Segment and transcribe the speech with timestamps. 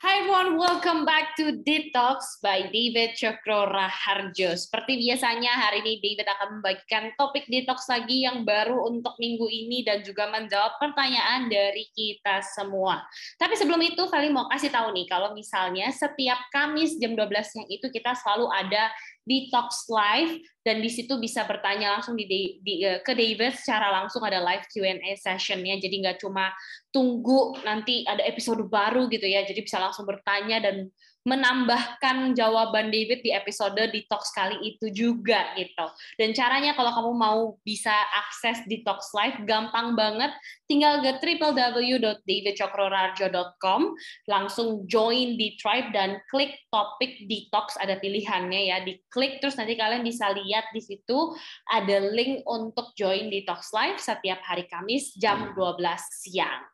[0.00, 4.50] Hi, Everyone, welcome back to Detox by David Cokro Raharjo.
[4.58, 9.86] Seperti biasanya hari ini David akan membagikan topik detox lagi yang baru untuk minggu ini
[9.86, 12.98] dan juga menjawab pertanyaan dari kita semua.
[13.38, 17.68] Tapi sebelum itu, Feli mau kasih tahu nih kalau misalnya setiap Kamis jam 12 yang
[17.70, 18.90] itu kita selalu ada
[19.28, 22.24] Detox Live dan di situ bisa bertanya langsung di,
[22.64, 26.48] di, eh, ke David secara langsung ada live Q&A sessionnya jadi nggak cuma
[26.88, 30.88] tunggu nanti ada episode baru gitu ya jadi bisa langsung bertanya dan
[31.28, 35.84] menambahkan jawaban David di episode Detox kali itu juga gitu.
[36.16, 40.32] Dan caranya kalau kamu mau bisa akses Detox Live gampang banget,
[40.64, 43.92] tinggal ke www.davidcokrorarjo.com,
[44.24, 50.00] langsung join di tribe dan klik topik Detox ada pilihannya ya, diklik terus nanti kalian
[50.00, 51.36] bisa lihat di situ
[51.68, 55.76] ada link untuk join Detox Live setiap hari Kamis jam 12
[56.24, 56.64] siang.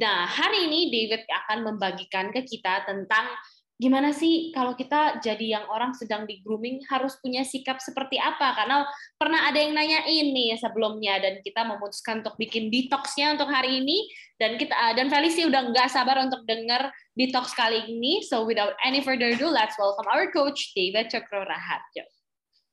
[0.00, 3.36] Nah, hari ini David akan membagikan ke kita tentang
[3.76, 8.56] gimana sih kalau kita jadi yang orang sedang di grooming harus punya sikap seperti apa?
[8.56, 8.88] Karena
[9.20, 14.08] pernah ada yang nanya ini sebelumnya dan kita memutuskan untuk bikin detoxnya untuk hari ini
[14.40, 18.24] dan kita dan Felicia udah nggak sabar untuk dengar detox kali ini.
[18.24, 22.08] So without any further ado, let's welcome our coach David Cokro Raharjo.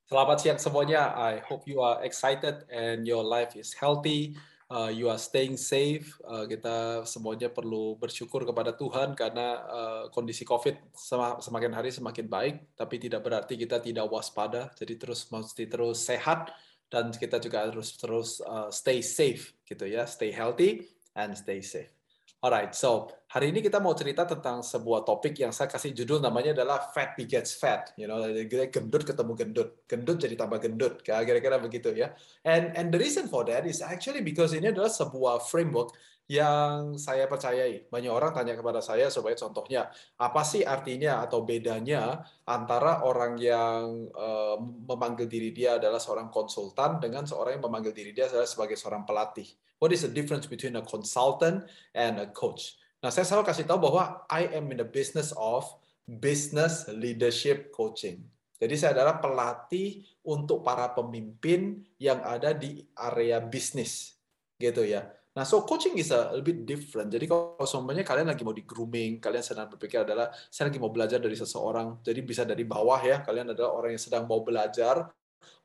[0.07, 1.11] Selamat siang semuanya.
[1.11, 4.39] I hope you are excited and your life is healthy
[4.71, 6.15] uh, you are staying safe.
[6.23, 10.95] Uh, kita semuanya perlu bersyukur kepada Tuhan karena uh, kondisi COVID
[11.39, 14.71] semakin hari semakin baik, tapi tidak berarti kita tidak waspada.
[14.75, 16.51] Jadi terus mesti terus sehat
[16.87, 21.96] dan kita juga harus terus uh, stay safe gitu ya, stay healthy and stay safe.
[22.37, 26.53] Alright, so hari ini kita mau cerita tentang sebuah topik yang saya kasih judul namanya
[26.53, 27.97] adalah fat begets fat.
[27.97, 32.13] You know, gendut ketemu gendut, gendut jadi tambah gendut, kira-kira begitu ya.
[32.45, 35.97] And and the reason for that is actually because ini adalah sebuah framework
[36.29, 37.89] yang saya percayai.
[37.89, 39.89] Banyak orang tanya kepada saya sebagai contohnya,
[40.21, 47.01] apa sih artinya atau bedanya antara orang yang uh, memanggil diri dia adalah seorang konsultan
[47.01, 49.49] dengan seorang yang memanggil diri dia adalah sebagai seorang pelatih.
[49.77, 52.73] What is the difference between a consultant and a coach?
[53.05, 55.69] Nah, saya selalu kasih tahu bahwa I am in the business of
[56.09, 58.25] business leadership coaching.
[58.57, 64.17] Jadi saya adalah pelatih untuk para pemimpin yang ada di area bisnis,
[64.57, 65.05] gitu ya.
[65.37, 67.13] Nah, so coaching is a little bit different.
[67.13, 70.89] Jadi kalau semuanya kalian lagi mau di grooming, kalian sedang berpikir adalah saya lagi mau
[70.89, 72.01] belajar dari seseorang.
[72.01, 75.05] Jadi bisa dari bawah ya, kalian adalah orang yang sedang mau belajar,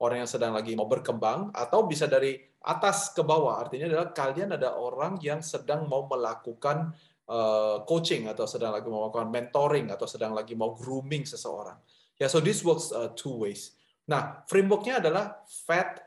[0.03, 3.59] orang yang sedang lagi mau berkembang, atau bisa dari atas ke bawah.
[3.59, 6.95] Artinya adalah kalian ada orang yang sedang mau melakukan
[7.27, 11.79] uh, coaching atau sedang lagi mau melakukan mentoring atau sedang lagi mau grooming seseorang.
[12.19, 13.75] Ya, yeah, so this works uh, two ways.
[14.07, 16.03] Nah, frameworknya adalah fat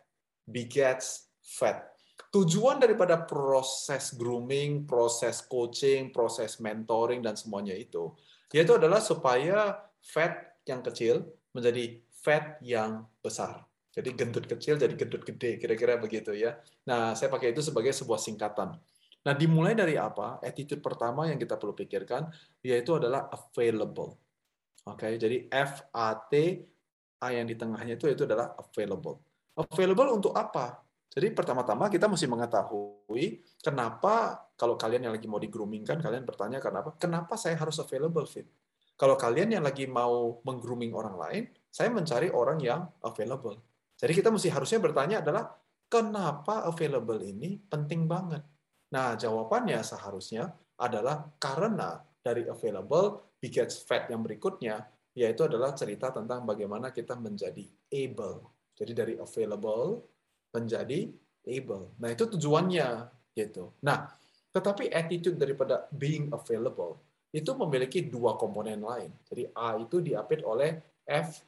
[0.47, 1.91] begets fat.
[2.31, 8.11] Tujuan daripada proses grooming, proses coaching, proses mentoring dan semuanya itu,
[8.51, 11.23] yaitu adalah supaya fat yang kecil
[11.55, 13.61] menjadi fat yang besar.
[13.93, 16.57] Jadi gendut kecil jadi gendut gede, kira-kira begitu ya.
[16.89, 18.75] Nah, saya pakai itu sebagai sebuah singkatan.
[19.25, 20.41] Nah, dimulai dari apa?
[20.41, 22.27] Attitude pertama yang kita perlu pikirkan
[22.65, 24.17] yaitu adalah available.
[24.85, 25.13] Oke, okay?
[25.21, 26.61] jadi F A T
[27.23, 29.21] A yang di tengahnya itu itu adalah available.
[29.55, 30.83] Available untuk apa?
[31.15, 36.27] Jadi pertama-tama kita mesti mengetahui kenapa kalau kalian yang lagi mau di grooming kan kalian
[36.27, 36.91] bertanya kenapa?
[36.99, 38.45] Kenapa saya harus available fit?
[38.99, 41.43] Kalau kalian yang lagi mau menggrooming orang lain,
[41.75, 43.59] saya mencari orang yang available.
[43.99, 45.51] Jadi kita mesti harusnya bertanya adalah
[45.91, 48.39] kenapa available ini penting banget.
[48.95, 54.87] Nah, jawabannya seharusnya adalah karena dari available begets fat yang berikutnya
[55.19, 58.47] yaitu adalah cerita tentang bagaimana kita menjadi able.
[58.75, 59.99] Jadi dari available
[60.55, 61.11] menjadi
[61.43, 61.91] able.
[61.99, 62.87] Nah, itu tujuannya
[63.35, 63.75] gitu.
[63.83, 64.07] Nah,
[64.55, 67.03] tetapi attitude daripada being available
[67.35, 69.11] itu memiliki dua komponen lain.
[69.27, 71.43] Jadi A itu diapit oleh F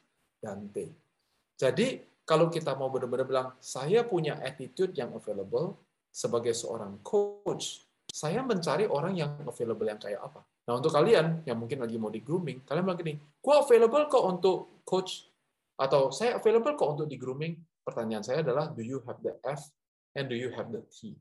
[1.57, 1.87] Jadi
[2.27, 5.79] kalau kita mau benar-benar bilang, saya punya attitude yang available
[6.11, 10.43] sebagai seorang coach, saya mencari orang yang available yang kayak apa.
[10.67, 14.23] Nah, untuk kalian yang mungkin lagi mau di grooming, kalian bilang gini, gue available kok
[14.27, 15.31] untuk coach,
[15.79, 17.55] atau saya available kok untuk di grooming.
[17.87, 19.71] Pertanyaan saya adalah, do you have the F
[20.11, 21.15] and do you have the T?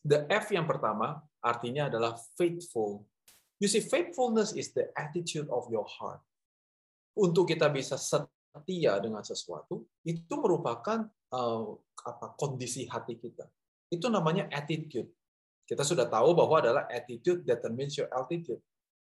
[0.00, 3.04] The F yang pertama artinya adalah faithful.
[3.60, 6.24] You see, faithfulness is the attitude of your heart.
[7.14, 11.68] Untuk kita bisa setia dengan sesuatu itu merupakan uh,
[12.04, 13.46] apa kondisi hati kita.
[13.88, 15.08] Itu namanya attitude.
[15.68, 18.60] Kita sudah tahu bahwa adalah attitude determines your altitude.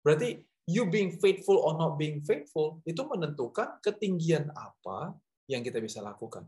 [0.02, 5.14] Berarti you being faithful or not being faithful itu menentukan ketinggian apa
[5.50, 6.46] yang kita bisa lakukan.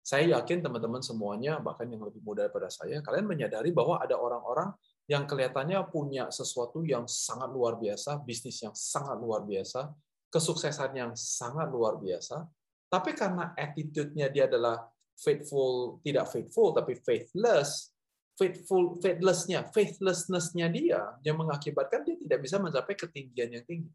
[0.00, 4.72] Saya yakin teman-teman semuanya, bahkan yang lebih muda daripada saya, kalian menyadari bahwa ada orang-orang
[5.04, 9.92] yang kelihatannya punya sesuatu yang sangat luar biasa, bisnis yang sangat luar biasa,
[10.30, 12.46] kesuksesan yang sangat luar biasa,
[12.90, 17.94] tapi karena attitude-nya dia adalah faithful, tidak faithful, tapi faithless,
[18.34, 23.92] faithful, faithless-nya, faithlessness-nya dia yang mengakibatkan dia tidak bisa mencapai ketinggian yang tinggi.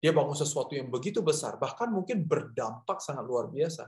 [0.00, 3.86] Dia bangun sesuatu yang begitu besar, bahkan mungkin berdampak sangat luar biasa.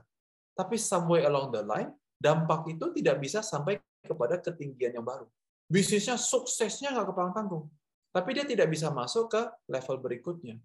[0.53, 1.89] Tapi somewhere along the line,
[2.21, 5.25] dampak itu tidak bisa sampai kepada ketinggian yang baru.
[5.65, 7.65] Bisnisnya suksesnya nggak kepalang tanggung.
[8.13, 10.61] Tapi dia tidak bisa masuk ke level berikutnya.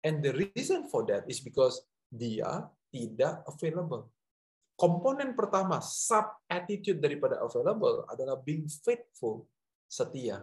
[0.00, 4.08] And the reason for that is because dia tidak available.
[4.80, 9.44] Komponen pertama, sub attitude daripada available adalah being faithful,
[9.84, 10.40] setia.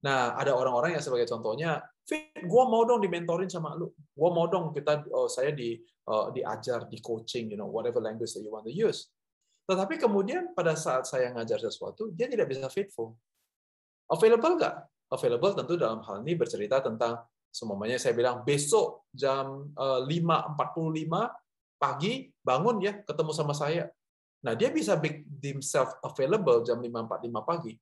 [0.00, 3.88] Nah, ada orang-orang yang sebagai contohnya, Fit, gue mau dong dimentorin sama lu.
[4.12, 8.36] Gue mau dong kita, oh, saya di uh, diajar, di coaching, you know, whatever language
[8.36, 9.08] that you want to use.
[9.64, 13.16] Tetapi kemudian pada saat saya ngajar sesuatu, dia tidak bisa faithful.
[14.12, 14.76] Available nggak?
[15.08, 17.24] Available tentu dalam hal ini bercerita tentang
[17.54, 21.28] semuanya saya bilang besok jam 5.45 eh,
[21.78, 22.12] pagi
[22.42, 23.86] bangun ya ketemu sama saya.
[24.42, 27.72] Nah, dia bisa make himself available jam 5.45 pagi.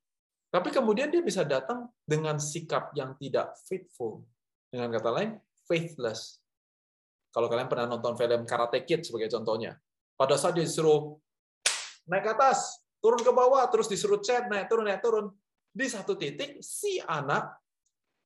[0.53, 4.21] Tapi kemudian dia bisa datang dengan sikap yang tidak faithful.
[4.69, 5.31] Dengan kata lain,
[5.65, 6.39] faithless.
[7.33, 9.81] Kalau kalian pernah nonton film Karate Kid sebagai contohnya.
[10.13, 11.17] Pada saat dia disuruh
[12.05, 15.33] naik ke atas, turun ke bawah, terus disuruh chat, naik turun, naik turun
[15.73, 17.62] di satu titik si anak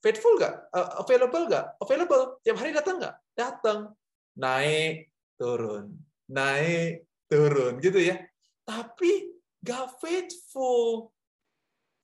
[0.07, 3.91] faithful nggak, uh, available nggak, available tiap hari datang nggak, datang,
[4.39, 5.99] naik turun,
[6.31, 8.23] naik turun gitu ya.
[8.63, 9.35] Tapi
[9.67, 11.11] nggak faithful,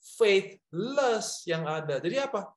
[0.02, 2.02] faithless yang ada.
[2.02, 2.50] Jadi apa?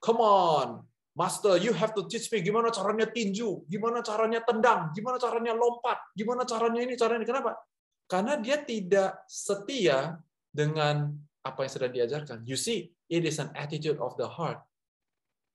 [0.00, 0.68] Come on,
[1.12, 6.00] Master, you have to teach me gimana caranya tinju, gimana caranya tendang, gimana caranya lompat,
[6.16, 7.28] gimana caranya ini, caranya ini.
[7.28, 7.60] Kenapa?
[8.08, 10.16] Karena dia tidak setia
[10.48, 11.12] dengan
[11.44, 12.38] apa yang sudah diajarkan.
[12.48, 14.64] You see, it is an attitude of the heart.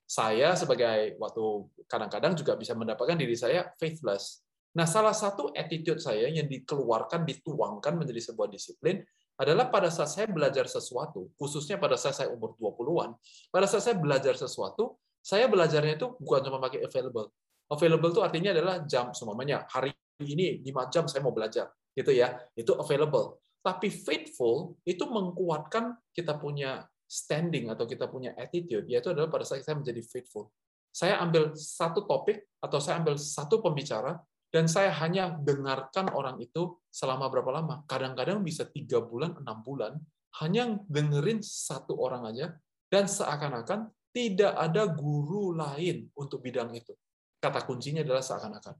[0.05, 1.43] Saya sebagai waktu
[1.89, 4.45] kadang-kadang juga bisa mendapatkan diri saya faithless.
[4.77, 9.01] Nah, salah satu attitude saya yang dikeluarkan, dituangkan menjadi sebuah disiplin
[9.41, 13.17] adalah pada saat saya belajar sesuatu, khususnya pada saat saya umur 20-an,
[13.49, 17.33] pada saat saya belajar sesuatu, saya belajarnya itu bukan cuma pakai available.
[17.67, 19.91] Available itu artinya adalah jam, semuanya hari
[20.23, 22.37] ini 5 jam saya mau belajar, gitu ya.
[22.55, 23.43] Itu available.
[23.59, 29.63] Tapi faithful itu mengkuatkan kita punya standing atau kita punya attitude, yaitu adalah pada saat
[29.63, 30.51] saya menjadi faithful.
[30.91, 34.19] Saya ambil satu topik atau saya ambil satu pembicara
[34.51, 37.83] dan saya hanya dengarkan orang itu selama berapa lama.
[37.87, 39.95] Kadang-kadang bisa tiga bulan, enam bulan,
[40.43, 42.55] hanya dengerin satu orang aja
[42.91, 46.95] dan seakan-akan tidak ada guru lain untuk bidang itu.
[47.37, 48.75] Kata kuncinya adalah seakan-akan.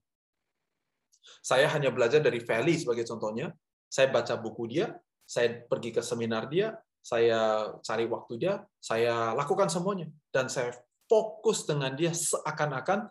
[1.43, 3.51] Saya hanya belajar dari Valley sebagai contohnya,
[3.85, 4.95] saya baca buku dia,
[5.27, 6.73] saya pergi ke seminar dia,
[7.07, 10.11] saya cari waktu dia, saya lakukan semuanya.
[10.27, 10.75] Dan saya
[11.07, 13.07] fokus dengan dia seakan-akan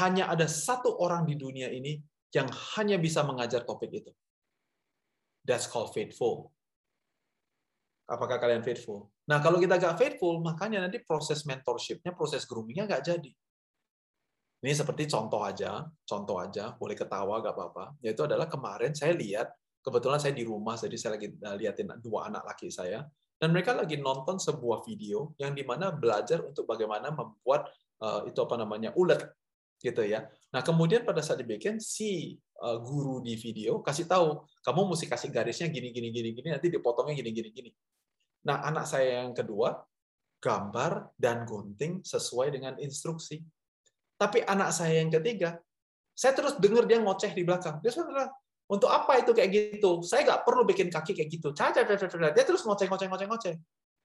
[0.00, 2.00] hanya ada satu orang di dunia ini
[2.32, 2.48] yang
[2.80, 4.08] hanya bisa mengajar topik itu.
[5.44, 6.56] That's called faithful.
[8.08, 9.12] Apakah kalian faithful?
[9.28, 13.32] Nah, kalau kita nggak faithful, makanya nanti proses mentorship-nya, proses grooming-nya nggak jadi.
[14.64, 17.84] Ini seperti contoh aja, contoh aja, boleh ketawa, nggak apa-apa.
[18.00, 19.52] Yaitu adalah kemarin saya lihat
[19.84, 23.04] kebetulan saya di rumah, jadi saya lagi eh, liatin dua anak laki saya,
[23.44, 27.68] dan mereka lagi nonton sebuah video yang di mana belajar untuk bagaimana membuat
[28.00, 29.20] uh, itu apa namanya ulet
[29.84, 30.24] gitu ya.
[30.48, 35.28] Nah kemudian pada saat dibikin si uh, guru di video kasih tahu kamu mesti kasih
[35.28, 37.70] garisnya gini gini gini gini nanti dipotongnya gini gini gini.
[38.48, 39.76] Nah anak saya yang kedua
[40.40, 43.44] gambar dan gunting sesuai dengan instruksi.
[44.16, 45.60] Tapi anak saya yang ketiga,
[46.16, 47.84] saya terus dengar dia ngoceh di belakang.
[47.84, 48.32] Dia bilang,
[48.64, 50.00] untuk apa itu kayak gitu?
[50.00, 51.52] Saya nggak perlu bikin kaki kayak gitu.
[51.52, 53.58] Dia terus ngoceng, ngoceng, ngoceng, ngoceng.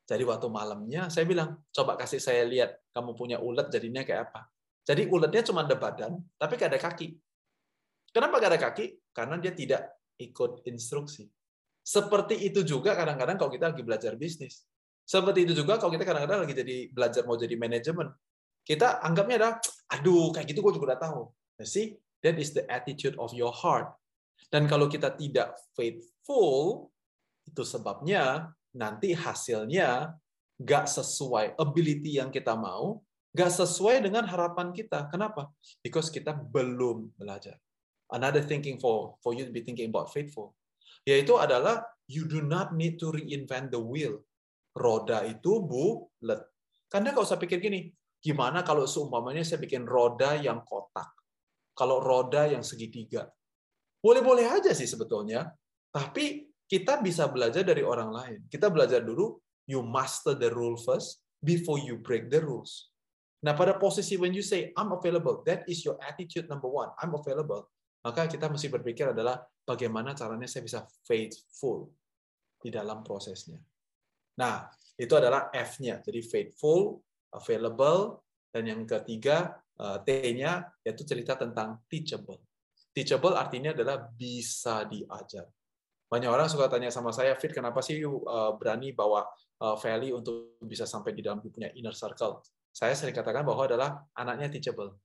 [0.10, 4.50] Jadi waktu malamnya saya bilang, coba kasih saya lihat kamu punya ulet jadinya kayak apa.
[4.84, 7.14] Jadi uletnya cuma ada badan, tapi nggak ada kaki.
[8.10, 8.86] Kenapa nggak ada kaki?
[9.14, 9.86] Karena dia tidak
[10.18, 11.30] ikut instruksi.
[11.86, 14.66] Seperti itu juga kadang-kadang kalau kita lagi belajar bisnis.
[15.06, 18.10] Seperti itu juga kalau kita kadang-kadang lagi jadi belajar mau jadi manajemen.
[18.66, 19.56] Kita anggapnya adalah,
[19.94, 21.22] aduh kayak gitu gue juga udah tahu.
[21.66, 23.94] See, that is the attitude of your heart.
[24.48, 26.88] Dan kalau kita tidak faithful,
[27.44, 30.16] itu sebabnya nanti hasilnya
[30.60, 33.04] nggak sesuai ability yang kita mau,
[33.34, 35.08] nggak sesuai dengan harapan kita.
[35.10, 35.50] Kenapa?
[35.84, 37.58] Because kita belum belajar.
[38.10, 40.58] Another thinking for for you to be thinking about faithful,
[41.06, 44.26] yaitu adalah you do not need to reinvent the wheel.
[44.74, 46.42] Roda itu bulat.
[46.90, 51.10] Karena kalau saya pikir gini, gimana kalau seumpamanya saya bikin roda yang kotak?
[51.78, 53.30] Kalau roda yang segitiga,
[54.00, 55.52] boleh-boleh aja sih sebetulnya,
[55.92, 58.40] tapi kita bisa belajar dari orang lain.
[58.48, 59.36] Kita belajar dulu
[59.70, 62.90] you master the rule first before you break the rules.
[63.40, 66.92] Nah, pada posisi when you say I'm available, that is your attitude number one.
[67.00, 67.72] I'm available.
[68.04, 71.92] Maka kita mesti berpikir adalah bagaimana caranya saya bisa faithful
[72.60, 73.60] di dalam prosesnya.
[74.40, 74.68] Nah,
[75.00, 76.04] itu adalah F-nya.
[76.04, 77.00] Jadi faithful,
[77.32, 82.40] available, dan yang ketiga eh, T-nya yaitu cerita tentang teachable.
[83.00, 85.48] Teachable artinya adalah bisa diajar.
[86.12, 89.24] Banyak orang suka tanya sama saya, Fit, kenapa sih you eh, berani bawa
[89.64, 92.44] uh, value untuk bisa sampai di dalam punya inner circle.
[92.76, 95.00] Saya sering katakan bahwa adalah anaknya teachable.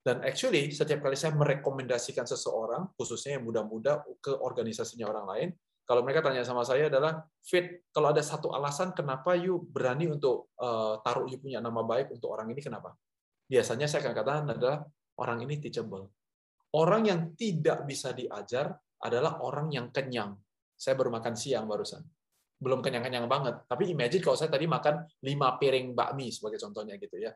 [0.00, 5.48] Dan actually, setiap kali saya merekomendasikan seseorang, khususnya yang muda-muda, ke organisasinya orang lain,
[5.84, 10.48] kalau mereka tanya sama saya adalah, Fit, kalau ada satu alasan kenapa you berani untuk
[10.56, 12.96] uh, taruh you punya nama baik untuk orang ini, kenapa?
[13.52, 14.80] Biasanya saya akan katakan adalah,
[15.20, 16.08] orang ini teachable.
[16.70, 20.38] Orang yang tidak bisa diajar adalah orang yang kenyang.
[20.76, 22.02] Saya baru makan siang barusan
[22.60, 23.64] belum kenyang-kenyang banget.
[23.64, 27.32] Tapi imagine kalau saya tadi makan 5 piring bakmi sebagai contohnya gitu ya.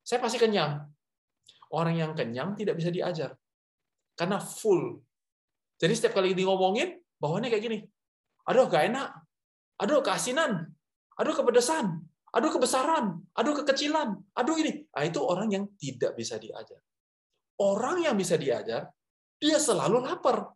[0.00, 0.80] Saya pasti kenyang.
[1.76, 3.36] Orang yang kenyang tidak bisa diajar.
[4.16, 5.04] Karena full.
[5.76, 7.78] Jadi setiap kali ngomongin, bawaannya kayak gini.
[8.48, 9.08] Aduh, gak enak.
[9.84, 10.64] Aduh, keasinan.
[11.20, 12.00] Aduh, kepedesan.
[12.34, 13.20] Aduh, kebesaran.
[13.36, 14.16] Aduh, kekecilan.
[14.38, 14.86] Aduh, ini.
[14.90, 16.80] Nah, itu orang yang tidak bisa diajar.
[17.60, 18.90] Orang yang bisa diajar,
[19.38, 20.50] dia selalu lapar.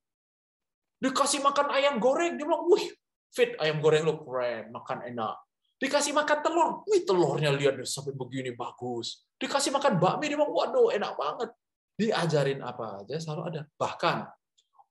[0.98, 2.90] Dikasih makan ayam goreng, dia bilang, wih,
[3.30, 5.36] fit ayam goreng lo keren, makan enak.
[5.78, 9.30] Dikasih makan telur, wih telurnya lihat sampai begini bagus.
[9.38, 11.50] Dikasih makan bakmi, dia bilang, waduh enak banget.
[11.94, 13.60] Diajarin apa aja selalu ada.
[13.78, 14.16] Bahkan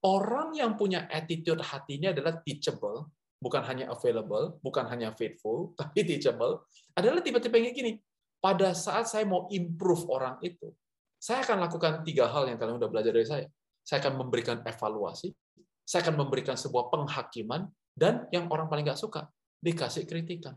[0.08, 3.12] orang yang punya attitude hatinya adalah teachable,
[3.44, 6.64] bukan hanya available, bukan hanya faithful, tapi teachable,
[6.96, 8.00] adalah tipe-tipe yang gini.
[8.40, 10.72] Pada saat saya mau improve orang itu,
[11.18, 13.46] saya akan lakukan tiga hal yang kalian udah belajar dari saya.
[13.82, 15.34] Saya akan memberikan evaluasi,
[15.82, 17.66] saya akan memberikan sebuah penghakiman,
[17.98, 19.26] dan yang orang paling nggak suka,
[19.58, 20.54] dikasih kritikan.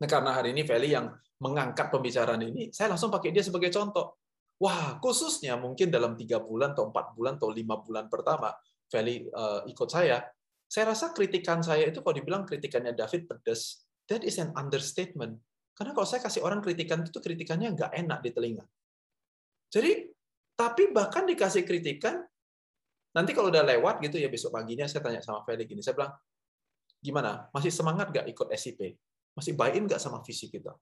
[0.00, 1.12] Nah, karena hari ini Feli yang
[1.44, 4.16] mengangkat pembicaraan ini, saya langsung pakai dia sebagai contoh.
[4.60, 8.54] Wah, khususnya mungkin dalam tiga bulan atau empat bulan atau lima bulan pertama,
[8.88, 10.24] Feli uh, ikut saya,
[10.70, 15.36] saya rasa kritikan saya itu kalau dibilang kritikannya David pedes, that is an understatement.
[15.74, 18.64] Karena kalau saya kasih orang kritikan itu kritikannya nggak enak di telinga.
[19.70, 20.10] Jadi,
[20.58, 22.20] tapi bahkan dikasih kritikan,
[23.14, 26.12] nanti kalau udah lewat gitu ya besok paginya saya tanya sama Feli gini, saya bilang,
[26.98, 27.48] gimana?
[27.54, 28.98] Masih semangat nggak ikut SIP?
[29.32, 30.74] Masih buy-in nggak sama visi kita?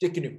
[0.00, 0.34] Dia gini,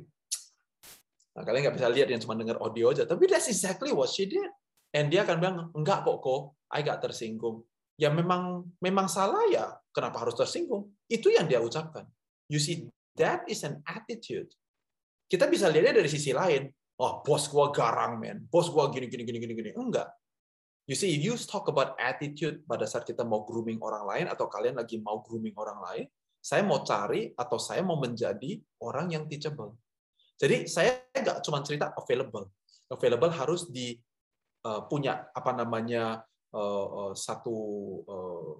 [1.38, 4.28] nah, kalian nggak bisa lihat yang cuma dengar audio aja, tapi that's exactly what she
[4.28, 4.50] did.
[4.96, 7.68] And dia akan bilang, enggak kok, kok, I gak tersinggung.
[8.00, 10.92] Ya memang memang salah ya, kenapa harus tersinggung?
[11.08, 12.08] Itu yang dia ucapkan.
[12.48, 12.88] You see,
[13.20, 14.48] that is an attitude.
[15.28, 16.72] Kita bisa lihatnya dari sisi lain.
[16.96, 18.48] Oh, bos gua garang, men.
[18.48, 19.72] Bos gua gini, gini, gini, gini, gini.
[19.76, 20.08] Enggak.
[20.86, 24.46] You see, if you talk about attitude pada saat kita mau grooming orang lain atau
[24.46, 26.06] kalian lagi mau grooming orang lain,
[26.38, 29.74] saya mau cari atau saya mau menjadi orang yang teachable.
[30.38, 32.54] Jadi saya nggak cuma cerita available.
[32.86, 33.98] Available harus di
[34.62, 36.22] uh, punya apa namanya
[36.54, 37.56] uh, uh, satu
[38.06, 38.54] uh,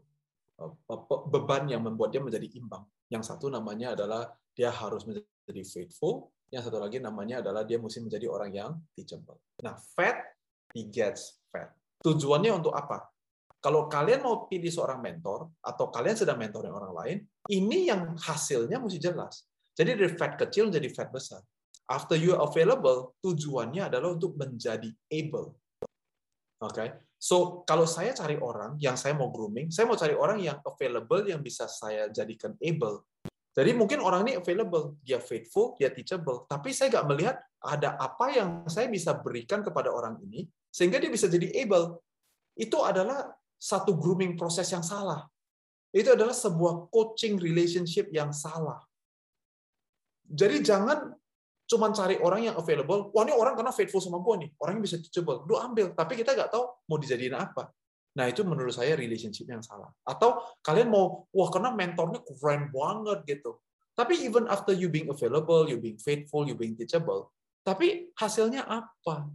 [1.30, 2.82] beban yang membuat dia menjadi imbang.
[3.14, 6.34] Yang satu namanya adalah dia harus menjadi faithful.
[6.56, 9.44] Yang satu lagi namanya adalah dia mesti menjadi orang yang teachable.
[9.60, 10.24] Nah, fat
[10.72, 11.76] begets fat.
[12.00, 13.12] Tujuannya untuk apa?
[13.60, 17.18] Kalau kalian mau pilih seorang mentor, atau kalian sedang mentoring orang lain,
[17.52, 19.44] ini yang hasilnya mesti jelas.
[19.76, 21.44] Jadi dari fat kecil menjadi fat besar.
[21.92, 25.60] After you available, tujuannya adalah untuk menjadi able.
[26.64, 26.90] Oke, okay?
[27.20, 31.28] so kalau saya cari orang yang saya mau grooming, saya mau cari orang yang available
[31.28, 33.04] yang bisa saya jadikan able.
[33.56, 38.28] Jadi mungkin orang ini available, dia faithful, dia teachable, tapi saya nggak melihat ada apa
[38.36, 42.04] yang saya bisa berikan kepada orang ini sehingga dia bisa jadi able.
[42.60, 45.24] Itu adalah satu grooming proses yang salah.
[45.96, 48.84] Itu adalah sebuah coaching relationship yang salah.
[50.28, 51.16] Jadi jangan
[51.64, 53.16] cuma cari orang yang available.
[53.16, 54.50] Wah ini orang karena faithful sama gue nih.
[54.60, 55.48] Orangnya bisa teachable.
[55.48, 55.96] Lu ambil.
[55.96, 57.72] Tapi kita nggak tahu mau dijadiin apa.
[58.16, 59.92] Nah itu menurut saya relationship yang salah.
[60.08, 63.60] Atau kalian mau, wah karena mentornya keren banget gitu.
[63.96, 67.32] Tapi even after you being available, you being faithful, you being teachable,
[67.66, 69.26] tapi hasilnya apa?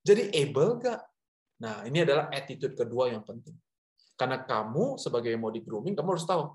[0.00, 1.00] Jadi able nggak?
[1.60, 3.52] Nah, ini adalah attitude kedua yang penting.
[4.16, 6.54] Karena kamu sebagai yang mau di grooming, kamu harus tahu,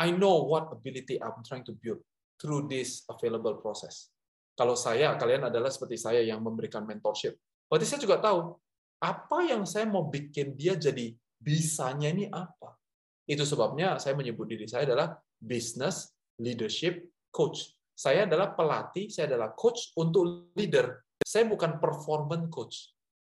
[0.00, 2.00] I know what ability I'm trying to build
[2.40, 4.10] through this available process.
[4.54, 7.36] Kalau saya, kalian adalah seperti saya yang memberikan mentorship.
[7.66, 8.54] Berarti saya juga tahu,
[9.00, 12.76] apa yang saya mau bikin dia jadi bisanya ini apa.
[13.24, 17.72] Itu sebabnya saya menyebut diri saya adalah business leadership coach.
[17.94, 21.04] Saya adalah pelatih, saya adalah coach untuk leader.
[21.22, 22.76] Saya bukan performance coach.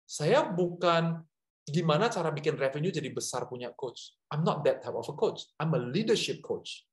[0.05, 1.21] Saya bukan
[1.65, 4.13] gimana cara bikin revenue jadi besar punya coach.
[4.29, 5.49] I'm not that type of a coach.
[5.57, 6.85] I'm a leadership coach.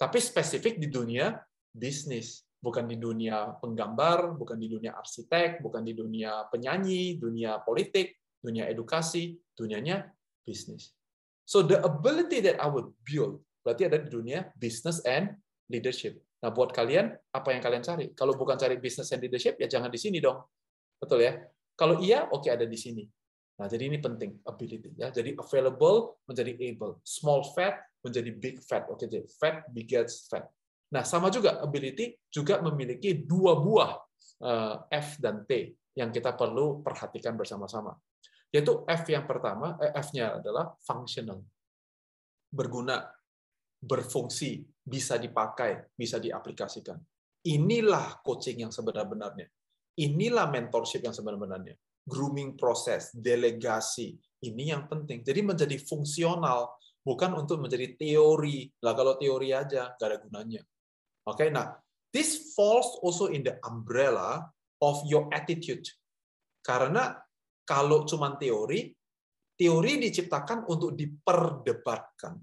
[0.00, 1.36] Tapi spesifik di dunia
[1.70, 8.20] bisnis, bukan di dunia penggambar, bukan di dunia arsitek, bukan di dunia penyanyi, dunia politik,
[8.38, 10.12] dunia edukasi, dunianya
[10.44, 10.92] bisnis.
[11.48, 15.34] So the ability that I would build berarti ada di dunia business and
[15.66, 16.20] leadership.
[16.40, 18.06] Nah, buat kalian apa yang kalian cari?
[18.16, 20.40] Kalau bukan cari business and leadership ya jangan di sini dong.
[20.96, 21.36] Betul ya?
[21.76, 23.04] Kalau iya, oke okay, ada di sini.
[23.60, 25.12] Nah, jadi ini penting ability ya.
[25.12, 28.88] Jadi available menjadi able, small fat menjadi big fat.
[28.88, 30.48] Oke, jadi fat begets fat.
[30.90, 33.92] Nah, sama juga ability juga memiliki dua buah
[34.42, 37.94] eh, F dan T yang kita perlu perhatikan bersama-sama.
[38.50, 41.46] Yaitu F yang pertama, eh, F-nya adalah functional.
[42.50, 43.06] Berguna,
[43.78, 46.98] berfungsi, bisa dipakai, bisa diaplikasikan.
[47.46, 49.46] Inilah coaching yang sebenar-benarnya.
[50.02, 51.78] Inilah mentorship yang sebenarnya
[52.10, 54.16] grooming proses, delegasi.
[54.40, 55.20] Ini yang penting.
[55.20, 58.66] Jadi menjadi fungsional, bukan untuk menjadi teori.
[58.82, 60.62] Lah kalau teori aja nggak ada gunanya.
[61.34, 61.52] Okay?
[61.52, 61.74] nah
[62.10, 65.86] this falls also in the umbrella of your attitude.
[66.60, 67.16] Karena
[67.64, 68.90] kalau cuma teori,
[69.54, 72.34] teori diciptakan untuk diperdebatkan.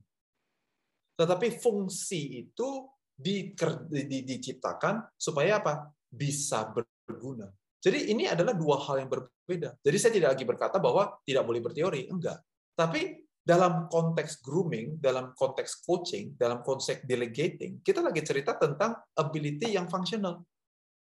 [1.17, 2.85] Tetapi fungsi itu
[3.17, 5.89] diciptakan supaya apa?
[6.07, 7.49] Bisa berguna.
[7.77, 9.81] Jadi ini adalah dua hal yang berbeda.
[9.81, 12.41] Jadi saya tidak lagi berkata bahwa tidak boleh berteori, enggak.
[12.77, 19.71] Tapi dalam konteks grooming, dalam konteks coaching, dalam konteks delegating, kita lagi cerita tentang ability
[19.71, 20.43] yang fungsional,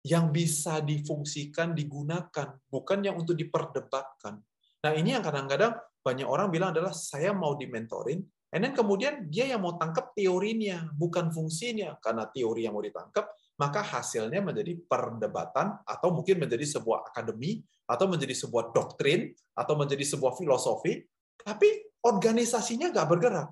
[0.09, 4.40] yang bisa difungsikan, digunakan, bukan yang untuk diperdebatkan.
[4.80, 8.25] Nah ini yang kadang-kadang banyak orang bilang adalah saya mau dimentorin,
[8.56, 13.28] and then kemudian dia yang mau tangkap teorinya, bukan fungsinya, karena teori yang mau ditangkap
[13.61, 20.00] maka hasilnya menjadi perdebatan atau mungkin menjadi sebuah akademi atau menjadi sebuah doktrin atau menjadi
[20.00, 21.04] sebuah filosofi,
[21.44, 23.49] tapi organisasinya nggak bergerak.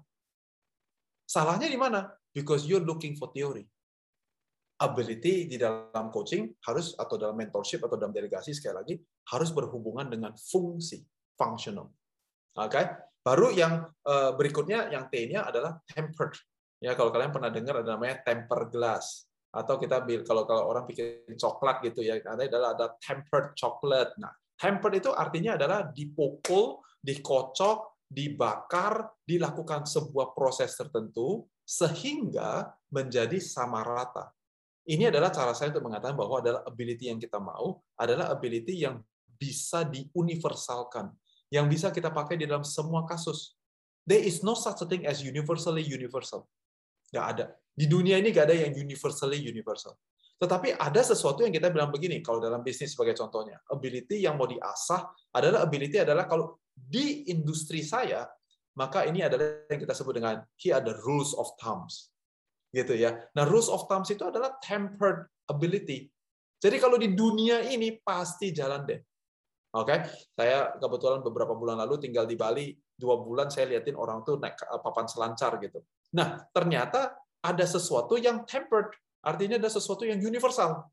[1.29, 2.09] Salahnya di mana?
[2.33, 3.69] Because you're looking for theory.
[4.79, 8.95] Ability di dalam coaching harus atau dalam mentorship atau dalam delegasi sekali lagi
[9.35, 11.03] harus berhubungan dengan fungsi,
[11.35, 11.91] functional.
[12.55, 12.87] Oke, okay?
[13.27, 16.39] baru yang eh, berikutnya yang T-nya adalah tempered.
[16.79, 21.35] Ya, kalau kalian pernah dengar ada namanya temper glass atau kita kalau kalau orang bikin
[21.35, 24.15] coklat gitu ya ada adalah ada tempered chocolate.
[24.23, 33.85] Nah, tempered itu artinya adalah dipukul, dikocok, dibakar, dilakukan sebuah proses tertentu sehingga menjadi sama
[33.85, 34.33] rata.
[34.89, 39.05] Ini adalah cara saya untuk mengatakan bahwa adalah ability yang kita mau adalah ability yang
[39.37, 41.13] bisa diuniversalkan,
[41.53, 43.53] yang bisa kita pakai di dalam semua kasus.
[44.09, 46.49] There is no such thing as universally universal.
[47.13, 47.47] Nggak ada.
[47.77, 50.01] Di dunia ini nggak ada yang universally universal.
[50.41, 54.47] Tetapi ada sesuatu yang kita bilang begini, kalau dalam bisnis sebagai contohnya, ability yang mau
[54.47, 58.23] diasah adalah ability adalah kalau di industri saya,
[58.79, 62.15] maka ini adalah yang kita sebut dengan here ada rules of thumbs.
[62.71, 63.19] Gitu ya.
[63.35, 66.07] Nah, rules of thumbs itu adalah tempered ability.
[66.63, 69.01] Jadi kalau di dunia ini pasti jalan deh.
[69.69, 69.99] Oke, okay?
[70.33, 74.57] saya kebetulan beberapa bulan lalu tinggal di Bali, dua bulan saya liatin orang tuh naik
[74.57, 75.85] papan selancar gitu.
[76.17, 78.89] Nah, ternyata ada sesuatu yang tempered,
[79.21, 80.89] artinya ada sesuatu yang universal.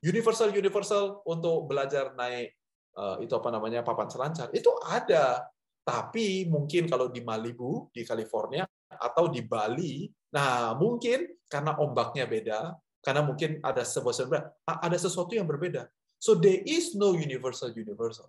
[0.00, 2.54] Universal universal untuk belajar naik
[3.22, 5.46] itu apa namanya papan selancar itu ada,
[5.86, 12.74] tapi mungkin kalau di Malibu di California atau di Bali, nah mungkin karena ombaknya beda,
[13.00, 15.88] karena mungkin ada sebuah ada sesuatu yang berbeda.
[16.20, 18.28] So there is no universal universal.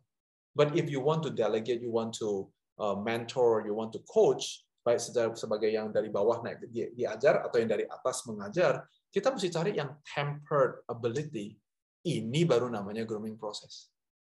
[0.55, 2.47] But if you want to delegate, you want to
[2.79, 4.99] uh, mentor, you want to coach, baik
[5.35, 9.95] sebagai yang dari bawah naik diajar atau yang dari atas mengajar, kita mesti cari yang
[10.07, 11.59] tempered ability.
[12.01, 13.91] Ini baru namanya grooming process.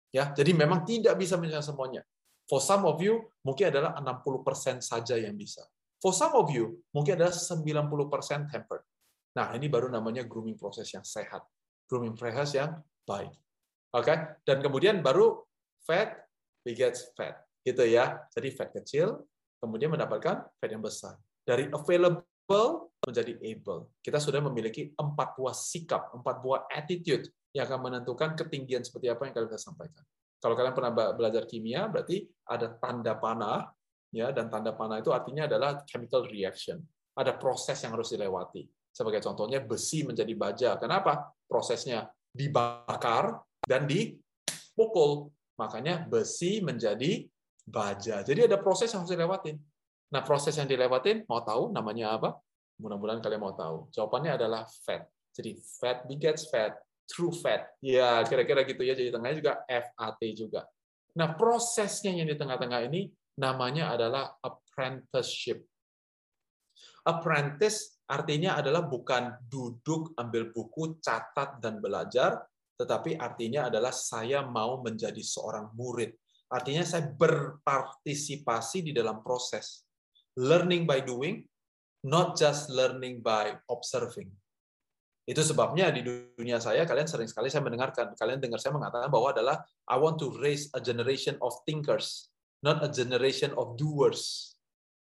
[0.09, 2.03] Ya, jadi memang tidak bisa menyelesaikan semuanya.
[2.49, 5.61] For some of you mungkin adalah 60% saja yang bisa.
[6.01, 8.85] For some of you mungkin adalah 90% tempered.
[9.37, 11.44] Nah, ini baru namanya grooming process yang sehat.
[11.85, 13.33] Grooming process yang baik.
[13.92, 14.16] Oke, okay?
[14.44, 15.44] dan kemudian baru
[15.85, 16.25] fat
[16.64, 17.44] begets fat.
[17.61, 18.21] Gitu ya.
[18.33, 19.21] Jadi fat kecil,
[19.61, 21.21] kemudian mendapatkan fat yang besar.
[21.44, 23.92] Dari available menjadi able.
[24.01, 29.29] Kita sudah memiliki empat buah sikap, empat buah attitude yang akan menentukan ketinggian seperti apa
[29.29, 30.05] yang kalian bisa sampaikan.
[30.39, 33.75] Kalau kalian pernah belajar kimia, berarti ada tanda panah,
[34.15, 36.79] ya, dan tanda panah itu artinya adalah chemical reaction.
[37.19, 38.63] Ada proses yang harus dilewati.
[38.95, 40.71] Sebagai contohnya besi menjadi baja.
[40.79, 41.35] Kenapa?
[41.51, 45.35] Prosesnya dibakar dan dipukul.
[45.59, 47.27] Makanya besi menjadi
[47.67, 48.23] baja.
[48.23, 49.59] Jadi ada proses yang harus dilewatin.
[50.09, 52.39] Nah, proses yang dilewatin, mau tahu namanya apa?
[52.79, 53.91] Mudah-mudahan kalian mau tahu.
[53.91, 55.05] Jawabannya adalah fat.
[55.35, 57.73] Jadi fat begets fat, true fat.
[57.81, 58.92] Ya, kira-kira gitu ya.
[58.92, 60.68] Jadi tengahnya juga FAT juga.
[61.16, 63.09] Nah, prosesnya yang di tengah-tengah ini
[63.40, 65.64] namanya adalah apprenticeship.
[67.09, 72.44] Apprentice artinya adalah bukan duduk, ambil buku, catat, dan belajar,
[72.77, 76.14] tetapi artinya adalah saya mau menjadi seorang murid.
[76.53, 79.85] Artinya saya berpartisipasi di dalam proses.
[80.38, 81.42] Learning by doing,
[82.07, 84.31] not just learning by observing.
[85.29, 89.29] Itu sebabnya di dunia saya kalian sering sekali saya mendengarkan kalian dengar saya mengatakan bahwa
[89.37, 92.33] adalah I want to raise a generation of thinkers,
[92.64, 94.57] not a generation of doers.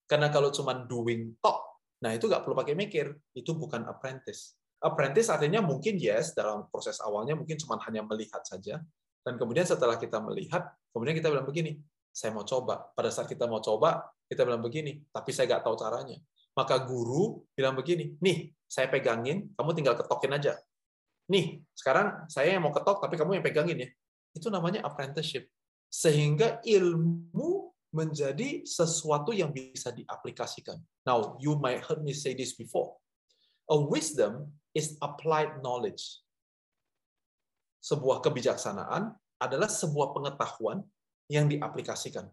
[0.08, 1.60] Karena kalau cuma doing talk,
[2.00, 4.56] nah itu nggak perlu pakai mikir, itu bukan apprentice.
[4.80, 8.80] Apprentice artinya mungkin yes dalam proses awalnya mungkin cuma hanya melihat saja,
[9.24, 11.80] dan kemudian setelah kita melihat, kemudian kita bilang begini,
[12.12, 12.92] saya mau coba.
[12.92, 16.16] Pada saat kita mau coba, kita bilang begini, tapi saya nggak tahu caranya.
[16.54, 20.54] Maka guru bilang begini, nih saya pegangin, kamu tinggal ketokin aja.
[21.30, 23.88] Nih, sekarang saya yang mau ketok, tapi kamu yang pegangin ya.
[24.34, 25.50] Itu namanya apprenticeship.
[25.90, 30.82] Sehingga ilmu menjadi sesuatu yang bisa diaplikasikan.
[31.06, 32.98] Now, you might heard me say this before.
[33.70, 36.02] A wisdom is applied knowledge.
[37.78, 40.82] Sebuah kebijaksanaan adalah sebuah pengetahuan
[41.30, 42.26] yang diaplikasikan.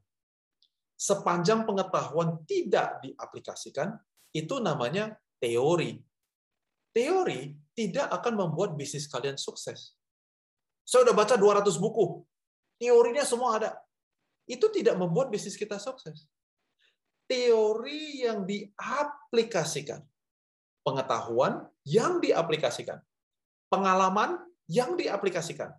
[0.97, 3.93] Sepanjang pengetahuan tidak diaplikasikan,
[4.31, 5.99] itu namanya teori
[6.95, 9.95] teori tidak akan membuat bisnis kalian sukses.
[10.83, 12.23] Saya udah baca 200 buku.
[12.75, 13.71] Teorinya semua ada.
[14.43, 16.27] Itu tidak membuat bisnis kita sukses.
[17.31, 20.03] Teori yang diaplikasikan.
[20.83, 22.99] Pengetahuan yang diaplikasikan.
[23.71, 25.71] Pengalaman yang diaplikasikan.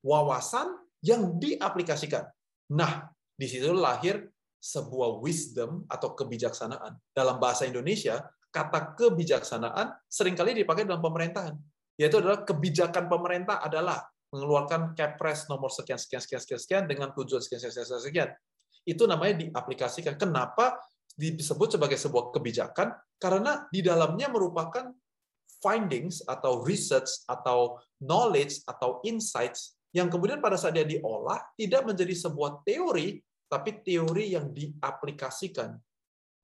[0.00, 0.72] Wawasan
[1.04, 2.24] yang diaplikasikan.
[2.72, 4.24] Nah, di situ lahir
[4.66, 6.98] sebuah wisdom atau kebijaksanaan.
[7.14, 11.54] Dalam bahasa Indonesia, kata kebijaksanaan sering kali dipakai dalam pemerintahan.
[11.94, 17.40] Yaitu adalah kebijakan pemerintah adalah mengeluarkan Kepres nomor sekian sekian sekian sekian sekian dengan tujuan
[17.40, 18.30] sekian sekian sekian sekian.
[18.82, 20.18] Itu namanya diaplikasikan.
[20.18, 20.82] Kenapa
[21.14, 22.92] disebut sebagai sebuah kebijakan?
[23.16, 24.92] Karena di dalamnya merupakan
[25.62, 32.12] findings atau research atau knowledge atau insights yang kemudian pada saat dia diolah tidak menjadi
[32.12, 35.74] sebuah teori tapi teori yang diaplikasikan.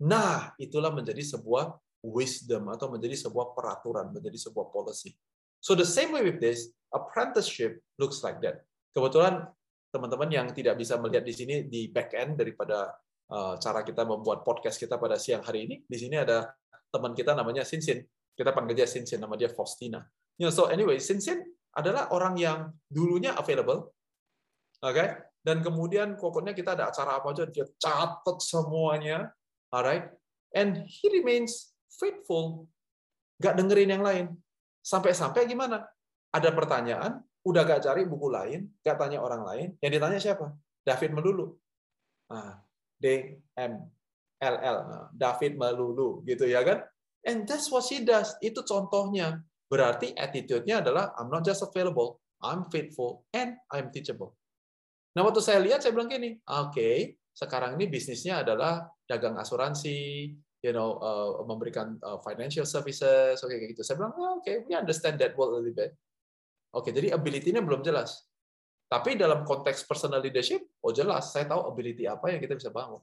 [0.03, 5.15] Nah, itulah menjadi sebuah wisdom atau menjadi sebuah peraturan, menjadi sebuah policy.
[5.63, 8.67] So the same way with this, apprenticeship looks like that.
[8.91, 9.47] Kebetulan
[9.95, 12.91] teman-teman yang tidak bisa melihat di sini di back end daripada
[13.31, 16.51] uh, cara kita membuat podcast kita pada siang hari ini, di sini ada
[16.91, 18.03] teman kita namanya Sinsin.
[18.35, 20.03] Kita panggil dia Sinsin, nama dia Faustina.
[20.41, 23.95] You so anyway, Sinsin adalah orang yang dulunya available,
[24.83, 24.93] oke?
[24.93, 25.09] Okay?
[25.43, 29.35] Dan kemudian pokoknya kita ada acara apa aja dia catat semuanya,
[29.75, 30.07] alright?
[30.55, 32.71] And he remains faithful,
[33.43, 34.27] nggak dengerin yang lain.
[34.83, 35.83] Sampai-sampai gimana?
[36.31, 40.55] Ada pertanyaan, udah gak cari buku lain, gak tanya orang lain, yang ditanya siapa?
[40.83, 41.55] David Melulu.
[42.31, 42.63] Nah,
[42.97, 43.73] D M
[44.43, 46.83] L L, nah, David Melulu, gitu ya kan?
[47.23, 48.35] And that's what she does.
[48.43, 49.43] Itu contohnya.
[49.71, 54.37] Berarti attitude-nya adalah I'm not just available, I'm faithful, and I'm teachable.
[55.13, 60.33] Nah, waktu saya lihat, saya bilang gini, oke, okay, sekarang ini bisnisnya adalah dagang asuransi,
[60.63, 63.83] you know uh, memberikan uh, financial services oke okay, kayak gitu.
[63.83, 65.93] Saya bilang oh, oke okay, we understand that world a little bit.
[66.73, 68.25] Oke okay, jadi ability-nya belum jelas.
[68.87, 73.03] Tapi dalam konteks personal leadership oh jelas saya tahu ability apa yang kita bisa bangun.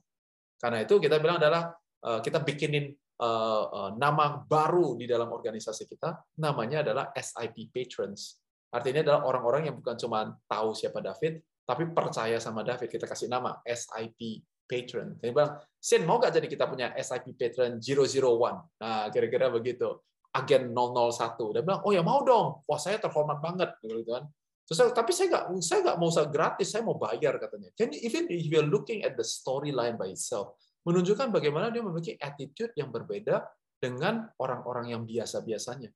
[0.57, 1.75] Karena itu kita bilang adalah
[2.07, 8.39] uh, kita bikinin uh, uh, nama baru di dalam organisasi kita namanya adalah SIP patrons.
[8.69, 13.29] Artinya adalah orang-orang yang bukan cuma tahu siapa David tapi percaya sama David kita kasih
[13.29, 15.21] nama SIP patron.
[15.21, 18.81] Dia bilang, Sin, mau nggak jadi kita punya SIP patron 001?
[18.81, 20.01] Nah, kira-kira begitu.
[20.33, 21.53] Agen 001.
[21.53, 22.65] Dia bilang, oh ya mau dong.
[22.65, 23.69] Wah, saya terhormat banget.
[23.85, 24.25] Gitu kan.
[24.65, 27.69] Terus, tapi saya nggak saya nggak mau gratis, saya mau bayar katanya.
[27.77, 30.57] Jadi even if you're looking at the storyline by itself,
[30.89, 33.45] menunjukkan bagaimana dia memiliki attitude yang berbeda
[33.77, 35.89] dengan orang-orang yang biasa-biasanya.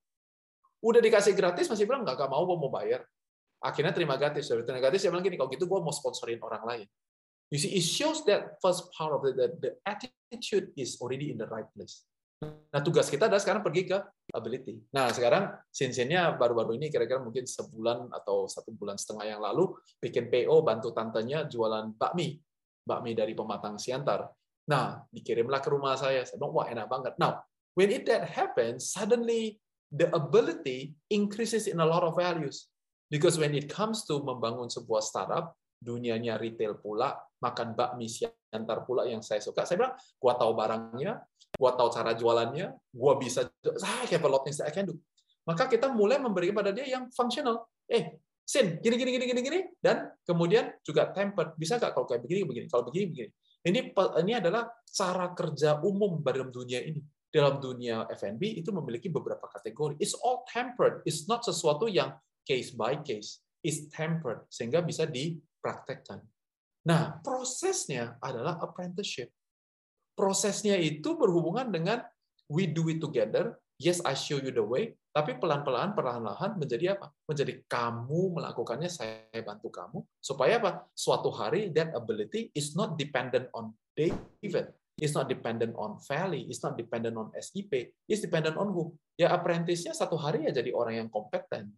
[0.86, 3.06] Udah dikasih gratis masih bilang nggak mau, mau bayar.
[3.64, 4.52] Akhirnya terima gratis.
[4.52, 6.88] Terima gratis, dia bilang gini, kalau gitu gue mau sponsorin orang lain.
[7.48, 11.40] You see, it shows that first part of the, the, the attitude is already in
[11.40, 12.04] the right place.
[12.44, 13.98] Nah, tugas kita adalah sekarang pergi ke
[14.34, 14.82] ability.
[14.92, 19.72] Nah, sekarang sinsinnya baru-baru ini kira-kira mungkin sebulan atau satu bulan setengah yang lalu
[20.02, 22.42] bikin PO bantu tantenya jualan bakmi.
[22.84, 24.28] Bakmi dari pematang siantar.
[24.68, 26.28] Nah, dikirimlah ke rumah saya.
[26.28, 27.14] Saya bilang, wah enak banget.
[27.16, 27.48] Now,
[27.78, 29.62] when it that happens, suddenly
[29.94, 32.73] the ability increases in a lot of values.
[33.14, 37.14] Because when it comes to membangun sebuah startup, dunianya retail pula,
[37.46, 39.70] makan bakmi siantar pula yang saya suka.
[39.70, 41.22] Saya bilang, gua tahu barangnya,
[41.54, 43.46] gua tahu cara jualannya, gua bisa,
[43.86, 44.98] I have a lot things that do.
[45.46, 47.70] Maka kita mulai memberi kepada dia yang functional.
[47.86, 51.54] Eh, sin, gini, gini, gini, gini, gini, dan kemudian juga tempered.
[51.54, 53.30] Bisa nggak kalau kayak begini, begini, kalau begini, begini.
[53.64, 53.80] Ini
[54.26, 57.04] ini adalah cara kerja umum dalam dunia ini.
[57.34, 59.98] dalam dunia F&B itu memiliki beberapa kategori.
[59.98, 61.02] It's all tempered.
[61.02, 63.44] It's not sesuatu yang case by case.
[63.64, 66.20] It's tempered sehingga bisa dipraktekkan.
[66.84, 69.32] Nah, prosesnya adalah apprenticeship.
[70.14, 72.04] Prosesnya itu berhubungan dengan
[72.52, 73.56] we do it together.
[73.80, 74.94] Yes, I show you the way.
[75.14, 77.10] Tapi pelan-pelan, perlahan-lahan menjadi apa?
[77.26, 80.04] Menjadi kamu melakukannya, saya bantu kamu.
[80.20, 80.90] Supaya apa?
[80.94, 86.62] Suatu hari that ability is not dependent on David, It's not dependent on Valley, it's
[86.62, 88.94] not dependent on SIP, it's dependent on who?
[89.18, 91.74] Ya apprentice-nya satu hari ya jadi orang yang kompeten.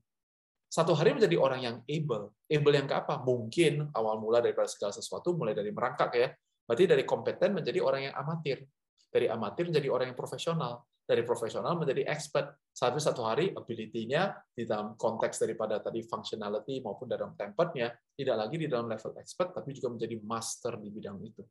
[0.70, 2.36] Satu hari menjadi orang yang able.
[2.50, 3.22] Able yang ke apa?
[3.22, 6.28] Mungkin awal mula daripada segala sesuatu mulai dari merangkak ya.
[6.66, 8.66] Berarti dari kompeten menjadi orang yang amatir.
[9.08, 10.84] Dari amatir menjadi orang yang profesional.
[11.06, 12.58] Dari profesional menjadi expert.
[12.76, 18.56] Satu satu hari ability-nya di dalam konteks daripada tadi functionality maupun dalam template-nya tidak lagi
[18.60, 21.46] di dalam level expert tapi juga menjadi master di bidang itu.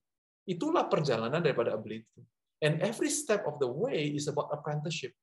[0.44, 2.20] Itulah perjalanan daripada ability.
[2.60, 5.16] And every step of the way is about apprenticeship.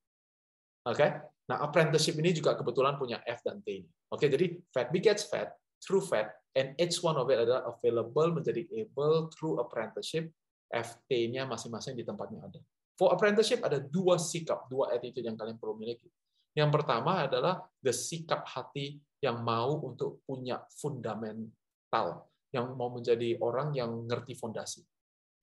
[0.89, 0.97] Oke?
[0.97, 1.09] Okay?
[1.51, 3.83] Nah, apprenticeship ini juga kebetulan punya F dan T.
[4.07, 5.51] Oke, jadi fat begets fat,
[5.83, 10.31] through fat, and each one of it adalah available menjadi able through apprenticeship.
[10.71, 12.55] FT-nya masing-masing di tempatnya ada.
[12.95, 16.07] For apprenticeship ada dua sikap, dua attitude yang kalian perlu miliki.
[16.55, 23.75] Yang pertama adalah the sikap hati yang mau untuk punya fundamental, yang mau menjadi orang
[23.75, 24.79] yang ngerti fondasi.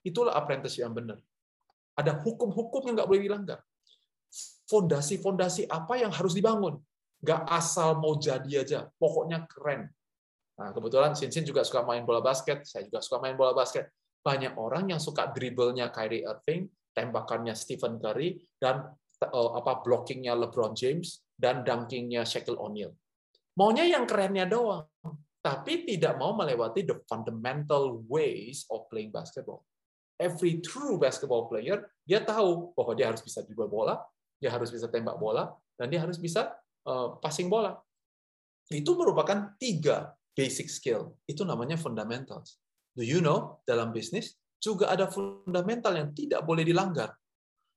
[0.01, 1.21] Itulah apprenticeship yang benar.
[1.93, 3.61] Ada hukum-hukum yang nggak boleh dilanggar.
[4.69, 6.77] Fondasi-fondasi apa yang harus dibangun.
[7.25, 8.87] Nggak asal mau jadi aja.
[9.01, 9.89] Pokoknya keren.
[10.59, 12.69] Nah, kebetulan Sinsin juga suka main bola basket.
[12.69, 13.89] Saya juga suka main bola basket.
[14.21, 18.93] Banyak orang yang suka dribblenya Kyrie Irving, tembakannya Stephen Curry, dan
[19.25, 22.93] uh, apa blockingnya LeBron James, dan dunkingnya Shaquille O'Neal.
[23.57, 24.87] Maunya yang kerennya doang,
[25.39, 29.63] tapi tidak mau melewati the fundamental ways of playing basketball
[30.19, 34.03] every true basketball player dia tahu bahwa dia harus bisa dribble bola,
[34.39, 36.55] dia harus bisa tembak bola, dan dia harus bisa
[36.87, 37.75] uh, passing bola.
[38.71, 41.19] Itu merupakan tiga basic skill.
[41.27, 42.63] Itu namanya fundamentals.
[42.95, 47.15] Do you know dalam bisnis juga ada fundamental yang tidak boleh dilanggar.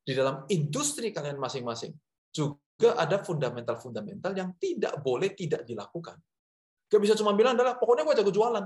[0.02, 1.94] Di dalam industri kalian masing-masing
[2.34, 6.18] juga ada fundamental-fundamental yang tidak boleh tidak dilakukan.
[6.90, 8.66] Gak bisa cuma bilang adalah pokoknya gue jago jualan.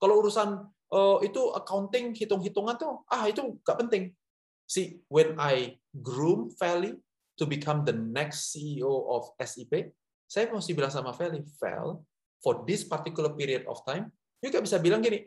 [0.00, 0.48] Kalau urusan
[0.90, 4.16] uh, itu accounting hitung-hitungan tuh ah itu nggak penting.
[4.64, 6.96] See, when I groom Valley
[7.40, 9.96] to become the next CEO of SIP,
[10.28, 12.04] saya mesti bilang sama Valley, Val,
[12.44, 14.12] for this particular period of time,
[14.44, 15.24] you gak bisa bilang gini,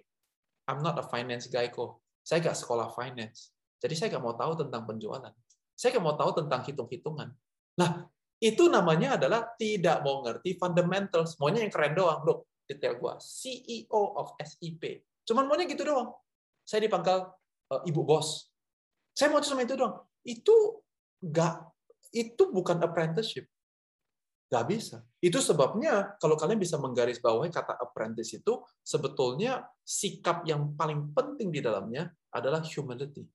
[0.69, 1.97] I'm not a finance guy kok.
[2.21, 3.51] Saya gak sekolah finance.
[3.81, 5.33] Jadi saya gak mau tahu tentang penjualan.
[5.73, 7.33] Saya gak mau tahu tentang hitung-hitungan.
[7.81, 8.05] Nah,
[8.39, 11.35] itu namanya adalah tidak mau ngerti fundamentals.
[11.41, 12.21] Maunya yang keren doang.
[12.23, 13.19] Look, detail gua.
[13.19, 15.03] CEO of SIP.
[15.25, 16.15] Cuman maunya gitu doang.
[16.63, 17.27] Saya dipanggil
[17.73, 18.47] uh, ibu bos.
[19.11, 19.99] Saya mau cuma itu doang.
[20.23, 20.83] Itu
[21.23, 21.72] nggak
[22.13, 23.49] itu bukan apprenticeship.
[24.53, 24.97] Nggak bisa.
[25.17, 31.57] Itu sebabnya kalau kalian bisa menggarisbawahi kata apprentice itu sebetulnya sikap yang paling penting di
[31.57, 33.25] dalamnya adalah humility.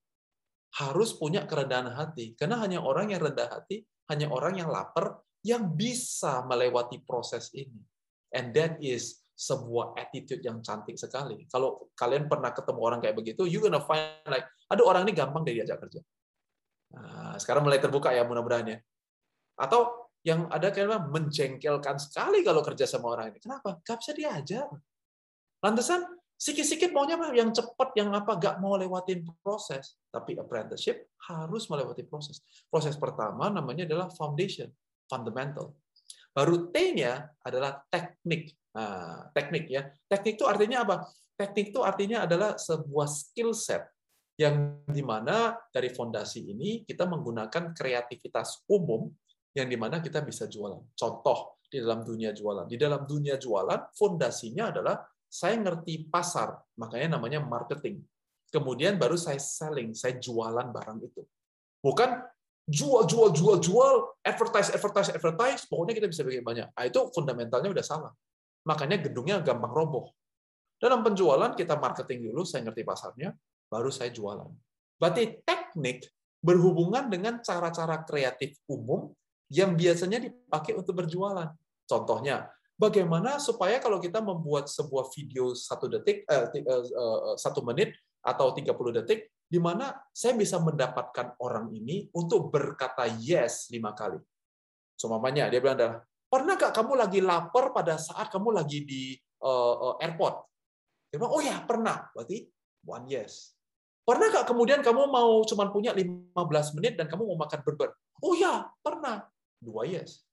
[0.79, 2.39] Harus punya kerendahan hati.
[2.39, 3.83] Karena hanya orang yang rendah hati,
[4.15, 7.83] hanya orang yang lapar yang bisa melewati proses ini.
[8.31, 11.47] And that is sebuah attitude yang cantik sekali.
[11.51, 15.47] Kalau kalian pernah ketemu orang kayak begitu, you gonna find like, aduh orang ini gampang
[15.47, 16.03] deh diajak kerja.
[16.95, 18.79] Nah, sekarang mulai terbuka ya mudah-mudahan ya.
[19.59, 23.39] Atau yang ada kayak menjengkelkan sekali kalau kerja sama orang ini.
[23.41, 23.79] Kenapa?
[23.85, 24.69] Gak bisa diajak.
[25.63, 26.05] Lantasan
[26.39, 27.35] sikit-sikit maunya apa?
[27.35, 28.39] Yang cepat, yang apa?
[28.39, 29.99] Gak mau lewatin proses.
[30.11, 32.43] Tapi apprenticeship harus melewati proses.
[32.69, 34.71] Proses pertama namanya adalah foundation,
[35.07, 35.77] fundamental.
[36.33, 38.55] Baru T-nya adalah teknik.
[38.75, 39.91] Nah, teknik ya.
[40.07, 40.97] Teknik itu artinya apa?
[41.35, 43.87] Teknik itu artinya adalah sebuah skill set
[44.39, 49.11] yang di mana dari fondasi ini kita menggunakan kreativitas umum
[49.51, 50.79] yang di mana kita bisa jualan.
[50.95, 52.71] Contoh di dalam dunia jualan.
[52.71, 58.01] Di dalam dunia jualan, fondasinya adalah saya ngerti pasar, makanya namanya marketing.
[58.49, 61.21] Kemudian baru saya selling, saya jualan barang itu.
[61.85, 62.25] Bukan
[62.65, 66.67] jual, jual, jual, jual, advertise, advertise, advertise, pokoknya kita bisa bikin banyak.
[66.73, 68.13] Nah, itu fundamentalnya udah salah.
[68.65, 70.09] Makanya gedungnya gampang roboh.
[70.81, 73.35] Dalam penjualan kita marketing dulu, saya ngerti pasarnya,
[73.69, 74.49] baru saya jualan.
[74.99, 76.09] Berarti teknik
[76.43, 79.13] berhubungan dengan cara-cara kreatif umum
[79.49, 81.49] yang biasanya dipakai untuk berjualan.
[81.89, 87.97] Contohnya, bagaimana supaya kalau kita membuat sebuah video satu detik, eh, eh, eh satu menit
[88.21, 94.21] atau 30 detik, di mana saya bisa mendapatkan orang ini untuk berkata yes lima kali.
[94.99, 95.97] Semuanya dia bilang adalah,
[96.29, 99.17] pernah gak kamu lagi lapar pada saat kamu lagi di
[100.03, 100.37] airport?
[101.09, 102.11] Dia bilang, oh ya pernah.
[102.13, 102.45] Berarti
[102.85, 103.58] one yes.
[104.09, 106.33] Pernah nggak kemudian kamu mau cuma punya 15
[106.81, 107.93] menit dan kamu mau makan burger?
[108.25, 109.29] Oh ya, pernah.
[109.61, 110.25] Dua yes.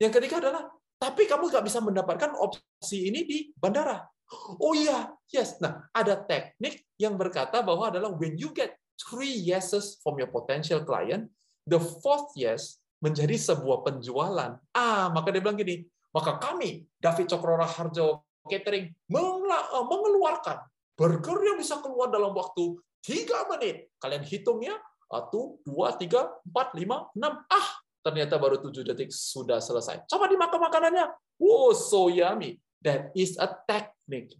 [0.00, 4.08] Yang ketiga adalah, tapi kamu nggak bisa mendapatkan opsi ini di bandara.
[4.56, 5.60] Oh iya, yes.
[5.60, 10.80] Nah, ada teknik yang berkata bahwa adalah when you get three yeses from your potential
[10.80, 11.28] client,
[11.68, 14.56] the fourth yes menjadi sebuah penjualan.
[14.72, 20.56] Ah, maka dia bilang gini, maka kami, David Cokrora Harjo Catering, eh, mengeluarkan
[20.96, 23.92] burger yang bisa keluar dalam waktu tiga menit.
[24.00, 27.44] Kalian hitungnya, satu, dua, tiga, empat, lima, enam.
[27.46, 27.68] Ah,
[28.00, 30.08] ternyata baru tujuh detik sudah selesai.
[30.08, 31.06] Coba dimakan makanannya.
[31.36, 32.58] Wow, so yummy.
[32.80, 34.36] That is a technique.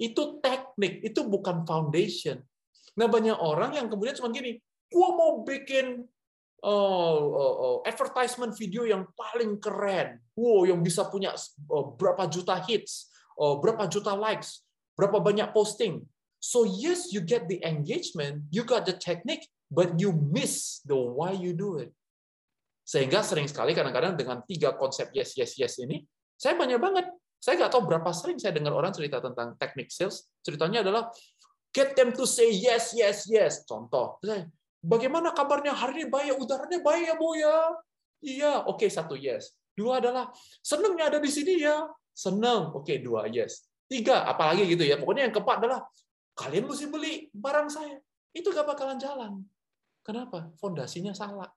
[0.00, 2.40] Itu teknik, itu bukan foundation.
[2.98, 4.58] Nah, banyak orang yang kemudian cuma gini,
[4.90, 6.06] gua mau bikin
[6.62, 10.18] uh, uh, uh, advertisement video yang paling keren.
[10.34, 11.34] Wow, yang bisa punya
[11.70, 14.62] uh, berapa juta hits, uh, berapa juta likes,
[14.98, 16.02] berapa banyak posting.
[16.38, 21.34] So yes, you get the engagement, you got the technique, but you miss the why
[21.34, 21.90] you do it.
[22.88, 26.08] Sehingga sering sekali kadang-kadang dengan tiga konsep yes, yes, yes ini,
[26.40, 27.06] saya banyak banget.
[27.38, 30.26] Saya nggak tahu berapa sering saya dengar orang cerita tentang teknik sales.
[30.42, 31.12] Ceritanya adalah
[31.70, 33.62] get them to say yes, yes, yes.
[33.68, 34.18] Contoh,
[34.80, 37.56] bagaimana kabarnya hari ini baik, udaranya baik ya bu ya.
[38.18, 39.54] Iya, oke okay, satu yes.
[39.78, 41.86] Dua adalah senengnya ada di sini ya.
[42.10, 43.68] Seneng, oke okay, dua yes.
[43.86, 44.98] Tiga, apalagi gitu ya.
[44.98, 45.86] Pokoknya yang keempat adalah
[46.38, 47.98] kalian mesti beli barang saya.
[48.30, 49.42] Itu gak bakalan jalan.
[50.06, 50.54] Kenapa?
[50.62, 51.50] Fondasinya salah.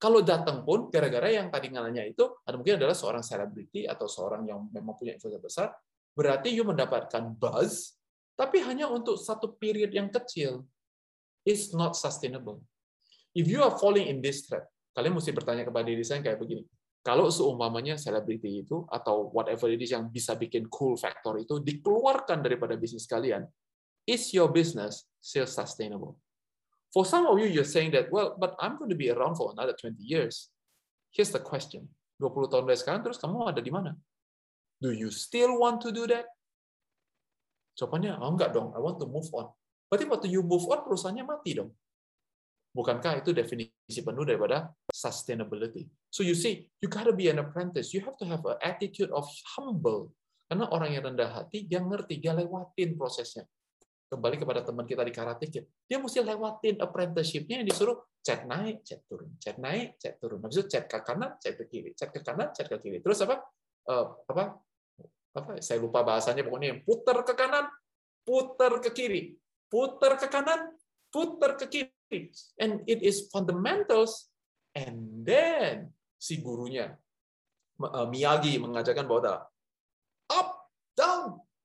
[0.00, 4.42] Kalau datang pun gara-gara yang tadi ngalanya itu ada mungkin adalah seorang selebriti atau seorang
[4.48, 5.68] yang memang punya influencer besar,
[6.10, 7.94] berarti you mendapatkan buzz,
[8.34, 10.66] tapi hanya untuk satu period yang kecil.
[11.46, 12.66] It's not sustainable.
[13.30, 16.66] If you are falling in this trap, kalian mesti bertanya kepada diri saya kayak begini.
[17.02, 22.42] Kalau seumpamanya selebriti itu atau whatever it is yang bisa bikin cool factor itu dikeluarkan
[22.42, 23.46] daripada bisnis kalian,
[24.06, 26.18] is your business still sustainable?
[26.92, 29.52] For some of you, you're saying that, well, but I'm going to be around for
[29.52, 30.52] another 20 years.
[31.10, 31.88] Here's the question.
[32.20, 33.96] 20 tahun dari sekarang, terus kamu ada di mana?
[34.78, 36.28] Do you still want to do that?
[37.80, 39.48] Jawabannya, oh enggak dong, I want to move on.
[39.88, 41.72] Berarti waktu you move on, perusahaannya mati dong.
[42.72, 45.88] Bukankah itu definisi penuh daripada sustainability?
[46.12, 47.92] So you see, you gotta be an apprentice.
[47.92, 50.12] You have to have an attitude of humble.
[50.48, 53.48] Karena orang yang rendah hati, dia ngerti, dia lewatin prosesnya
[54.12, 58.84] kembali kepada teman kita di Karate Kid, dia mesti lewatin apprenticeship-nya yang disuruh chat naik,
[58.84, 60.44] chat turun, chat naik, chat turun.
[60.44, 63.00] Habis itu chat ke kanan, chat ke kiri, chat ke kanan, chat ke kiri.
[63.00, 63.40] Terus apa?
[63.88, 64.60] Uh, apa?
[65.32, 65.50] Apa?
[65.64, 67.72] Saya lupa bahasanya pokoknya yang putar ke kanan,
[68.28, 69.22] putar ke kiri,
[69.72, 70.76] putar ke kanan,
[71.08, 72.28] putar ke kiri.
[72.60, 74.28] And it is fundamentals.
[74.76, 76.96] And then si gurunya
[77.80, 79.51] eh, Miyagi mengajarkan bahwa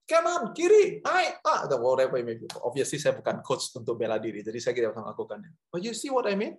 [0.08, 2.48] kanan, kiri, naik, ah, atau whatever it may be.
[2.64, 5.52] Obviously, saya bukan coach untuk bela diri, jadi saya tidak akan melakukannya.
[5.68, 6.56] But you see what I mean?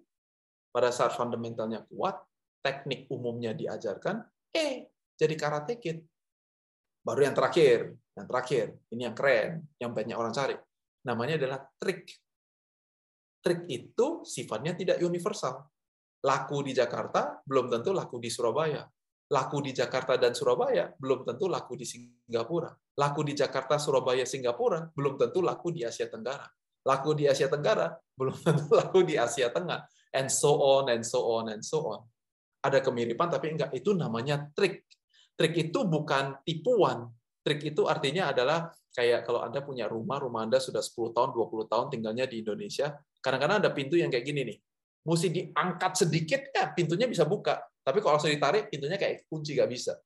[0.69, 2.21] Pada saat fundamentalnya kuat,
[2.61, 4.21] teknik umumnya diajarkan,
[4.53, 6.05] eh, jadi karate kid.
[7.01, 10.55] Baru yang terakhir, yang terakhir, ini yang keren, yang banyak orang cari.
[11.09, 12.05] Namanya adalah trik.
[13.41, 15.65] Trik itu sifatnya tidak universal.
[16.21, 18.85] Laku di Jakarta, belum tentu laku di Surabaya
[19.29, 22.73] laku di Jakarta dan Surabaya belum tentu laku di Singapura.
[22.99, 26.45] Laku di Jakarta, Surabaya, Singapura belum tentu laku di Asia Tenggara.
[26.83, 29.87] Laku di Asia Tenggara belum tentu laku di Asia Tengah.
[30.11, 32.01] And so on, and so on, and so on.
[32.65, 33.71] Ada kemiripan, tapi enggak.
[33.77, 34.89] Itu namanya trik.
[35.39, 37.07] Trik itu bukan tipuan.
[37.45, 41.71] Trik itu artinya adalah kayak kalau Anda punya rumah, rumah Anda sudah 10 tahun, 20
[41.71, 44.59] tahun tinggalnya di Indonesia, kadang-kadang ada pintu yang kayak gini nih.
[45.07, 49.71] Mesti diangkat sedikit, ya pintunya bisa buka tapi kalau langsung ditarik, pintunya kayak kunci nggak
[49.73, 49.97] bisa.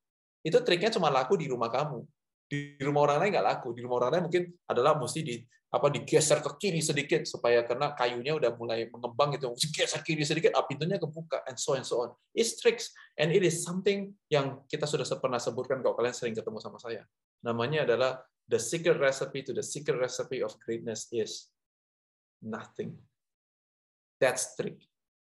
[0.47, 2.07] Itu triknya cuma laku di rumah kamu.
[2.53, 3.73] Di rumah orang lain nggak laku.
[3.73, 5.41] Di rumah orang lain mungkin adalah mesti di
[5.73, 9.57] apa digeser ke kiri sedikit supaya karena kayunya udah mulai mengembang gitu.
[9.57, 12.13] Geser kiri sedikit ah, pintunya kebuka and so and so on.
[12.37, 16.61] It's tricks and it is something yang kita sudah pernah sebutkan kalau kalian sering ketemu
[16.61, 17.09] sama saya.
[17.41, 21.49] Namanya adalah the secret recipe to the secret recipe of greatness is
[22.45, 23.01] nothing.
[24.21, 24.77] That's trick.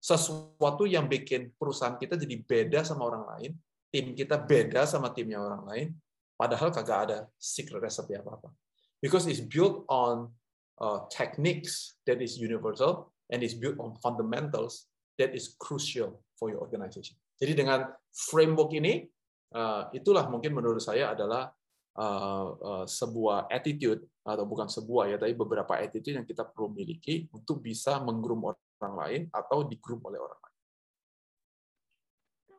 [0.02, 3.54] Sesuatu yang bikin perusahaan kita jadi beda sama orang lain,
[3.94, 5.88] tim kita beda sama timnya orang lain,
[6.42, 8.50] padahal kagak ada secret recipe apa-apa.
[8.98, 10.34] Because it's built on
[10.82, 14.90] uh, techniques that is universal and is built on fundamentals
[15.22, 17.14] that is crucial for your organization.
[17.38, 19.06] Jadi dengan framework ini,
[19.54, 21.54] uh, itulah mungkin menurut saya adalah
[21.94, 27.30] uh, uh, sebuah attitude atau bukan sebuah ya, tapi beberapa attitude yang kita perlu miliki
[27.30, 30.51] untuk bisa menggroom orang lain atau di grup oleh orang lain.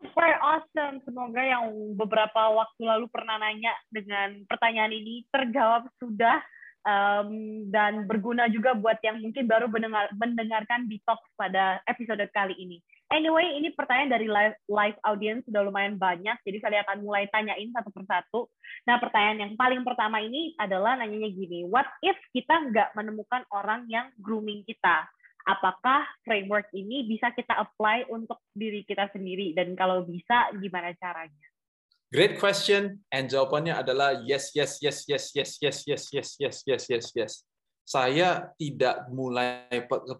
[0.04, 1.00] Super awesome.
[1.08, 6.44] Semoga yang beberapa waktu lalu pernah nanya dengan pertanyaan ini terjawab sudah
[6.84, 7.30] um,
[7.72, 12.78] dan berguna juga buat yang mungkin baru mendengar, mendengarkan detox pada episode kali ini.
[13.12, 17.70] Anyway, ini pertanyaan dari live, live audience sudah lumayan banyak, jadi saya akan mulai tanyain
[17.70, 18.50] satu persatu.
[18.90, 23.86] Nah, pertanyaan yang paling pertama ini adalah nanyanya gini, what if kita nggak menemukan orang
[23.86, 25.06] yang grooming kita?
[25.44, 29.52] Apakah framework ini bisa kita apply untuk diri kita sendiri?
[29.52, 31.48] Dan kalau bisa, gimana caranya?
[32.14, 36.84] Great question, and jawabannya adalah yes, yes, yes, yes, yes, yes, yes, yes, yes, yes,
[36.88, 37.34] yes, yes.
[37.84, 39.68] Saya tidak mulai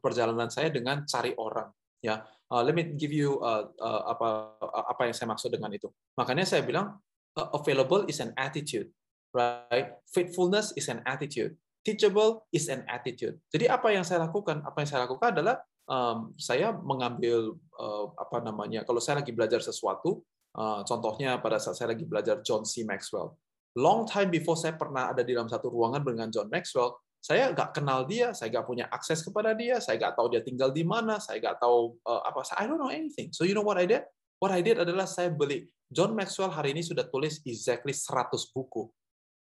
[0.02, 1.72] perjalanan saya dengan cari orang.
[2.04, 2.20] Ya,
[2.52, 4.60] uh, let me give you uh, uh, apa
[4.92, 5.88] apa yang saya maksud dengan itu.
[6.20, 7.00] Makanya saya bilang
[7.40, 8.92] uh, available is an attitude,
[9.32, 9.96] right?
[10.12, 11.56] Faithfulness is an attitude.
[11.84, 13.36] Teachable is an attitude.
[13.52, 14.64] Jadi apa yang saya lakukan?
[14.64, 18.88] Apa yang saya lakukan adalah um, saya mengambil uh, apa namanya?
[18.88, 20.24] Kalau saya lagi belajar sesuatu,
[20.54, 22.86] Uh, contohnya pada saat saya lagi belajar John C.
[22.86, 23.34] Maxwell.
[23.74, 27.74] Long time before saya pernah ada di dalam satu ruangan dengan John Maxwell, saya nggak
[27.74, 31.18] kenal dia, saya nggak punya akses kepada dia, saya nggak tahu dia tinggal di mana,
[31.18, 33.34] saya nggak tahu uh, apa, I don't know anything.
[33.34, 34.06] So you know what I did?
[34.38, 38.94] What I did adalah saya beli John Maxwell hari ini sudah tulis exactly 100 buku.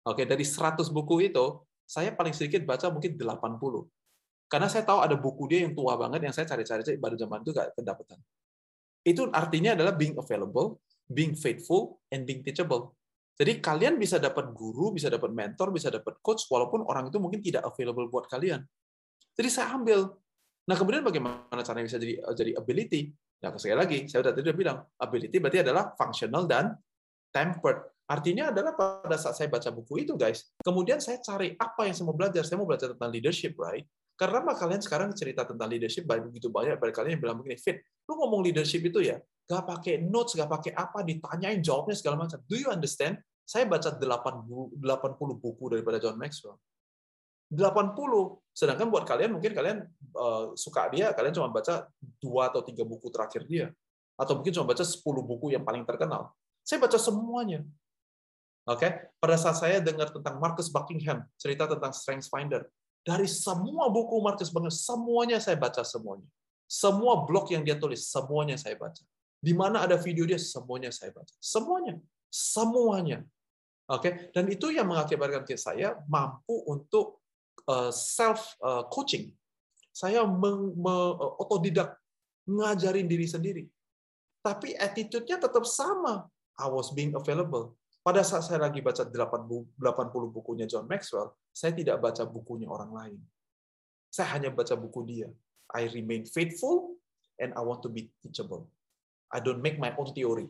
[0.07, 1.47] Oke, okay, dari 100 buku itu,
[1.87, 3.87] saya paling sedikit baca mungkin 80.
[4.47, 7.51] Karena saya tahu ada buku dia yang tua banget yang saya cari-cari pada zaman itu
[7.51, 8.19] nggak kedapatan.
[9.07, 12.95] Itu artinya adalah being available, being faithful, and being teachable.
[13.37, 17.39] Jadi kalian bisa dapat guru, bisa dapat mentor, bisa dapat coach, walaupun orang itu mungkin
[17.45, 18.65] tidak available buat kalian.
[19.37, 20.09] Jadi saya ambil.
[20.67, 23.13] Nah kemudian bagaimana caranya bisa jadi jadi ability?
[23.45, 26.73] Nah sekali lagi, saya sudah tadi bilang, ability berarti adalah functional dan
[27.29, 27.96] tempered.
[28.07, 32.07] Artinya adalah pada saat saya baca buku itu, guys, kemudian saya cari apa yang saya
[32.07, 32.47] mau belajar.
[32.47, 33.83] Saya mau belajar tentang leadership, right?
[34.17, 38.17] Karena kalian sekarang cerita tentang leadership begitu banyak pada kalian yang bilang begini, Fit, lu
[38.17, 42.41] ngomong leadership itu ya, gak pakai notes, gak pakai apa, ditanyain jawabnya segala macam.
[42.49, 43.21] Do you understand?
[43.45, 46.57] Saya baca 80, 80 buku daripada John Maxwell.
[47.53, 47.95] 80.
[48.51, 49.87] Sedangkan buat kalian mungkin kalian
[50.19, 51.87] uh, suka dia, kalian cuma baca
[52.19, 53.71] dua atau tiga buku terakhir dia.
[54.17, 56.33] Atau mungkin cuma baca 10 buku yang paling terkenal.
[56.65, 57.63] Saya baca semuanya.
[58.67, 58.91] Oke, okay?
[59.23, 62.67] pada saat saya dengar tentang Marcus Buckingham, cerita tentang Strength Finder,
[63.07, 66.27] dari semua buku Marcus Buckingham, semuanya saya baca semuanya.
[66.67, 68.99] Semua blog yang dia tulis, semuanya saya baca.
[69.39, 71.31] Di mana ada video dia, semuanya saya baca.
[71.39, 72.03] Semuanya.
[72.27, 73.23] Semuanya.
[73.87, 74.13] Oke, okay?
[74.35, 77.23] dan itu yang mengakibatkan saya mampu untuk
[77.71, 79.31] uh, self uh, coaching.
[79.95, 81.95] Saya uh, otodidak
[82.51, 83.65] ngajarin diri sendiri.
[84.43, 86.27] Tapi attitude-nya tetap sama.
[86.59, 87.79] I was being available.
[88.07, 89.75] Pada saat saya lagi baca 80
[90.31, 93.19] bukunya John Maxwell, saya tidak baca bukunya orang lain.
[94.15, 95.27] Saya hanya baca buku dia.
[95.75, 96.95] I remain faithful
[97.43, 98.71] and I want to be teachable.
[99.35, 100.47] I don't make my own theory.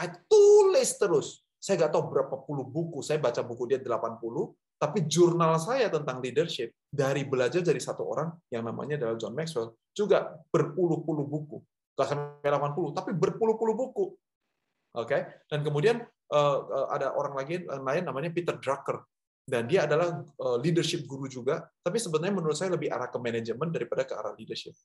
[0.00, 1.44] I tulis terus.
[1.60, 3.04] Saya nggak tahu berapa puluh buku.
[3.04, 8.32] Saya baca buku dia 80, tapi jurnal saya tentang leadership dari belajar dari satu orang
[8.48, 11.60] yang namanya adalah John Maxwell juga berpuluh-puluh buku.
[12.00, 14.16] Gak sampai 80, tapi berpuluh-puluh buku.
[14.96, 15.20] Oke, okay?
[15.52, 16.00] dan kemudian
[16.92, 19.00] ada orang lagi uh, lain namanya Peter Drucker
[19.48, 20.20] dan dia adalah
[20.60, 24.76] leadership guru juga, tapi sebenarnya menurut saya lebih arah ke manajemen daripada ke arah leadership.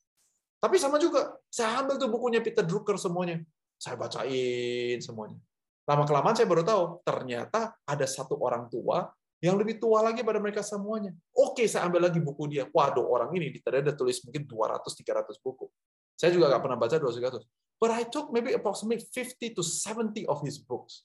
[0.56, 3.44] Tapi sama juga, saya ambil tuh bukunya Peter Drucker semuanya,
[3.76, 5.36] saya bacain semuanya.
[5.84, 9.12] Lama kelamaan saya baru tahu ternyata ada satu orang tua
[9.44, 11.12] yang lebih tua lagi pada mereka semuanya.
[11.36, 12.64] Oke, saya ambil lagi buku dia.
[12.64, 15.68] Waduh, orang ini di ada tulis mungkin 200-300 buku.
[16.16, 17.44] Saya juga nggak pernah baca 200
[17.76, 21.04] But I took maybe approximately 50 to 70 of his books.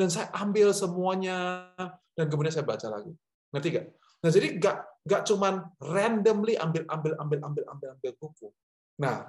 [0.00, 1.68] Dan saya ambil semuanya,
[2.16, 3.12] dan kemudian saya baca lagi.
[3.52, 3.86] Ngerti gak?
[4.24, 8.48] Nah, jadi nggak nggak cuman randomly ambil ambil ambil ambil ambil ambil buku.
[9.00, 9.28] Nah,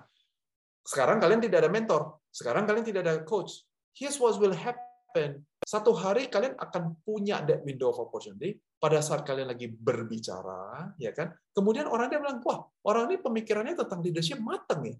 [0.83, 3.67] sekarang kalian tidak ada mentor, sekarang kalian tidak ada coach.
[3.95, 5.43] Here's what will happen.
[5.63, 11.11] Satu hari kalian akan punya that window of opportunity pada saat kalian lagi berbicara, ya
[11.11, 11.31] kan?
[11.51, 14.95] Kemudian orang dia bilang, wah, orang ini pemikirannya tentang leadership matang ya.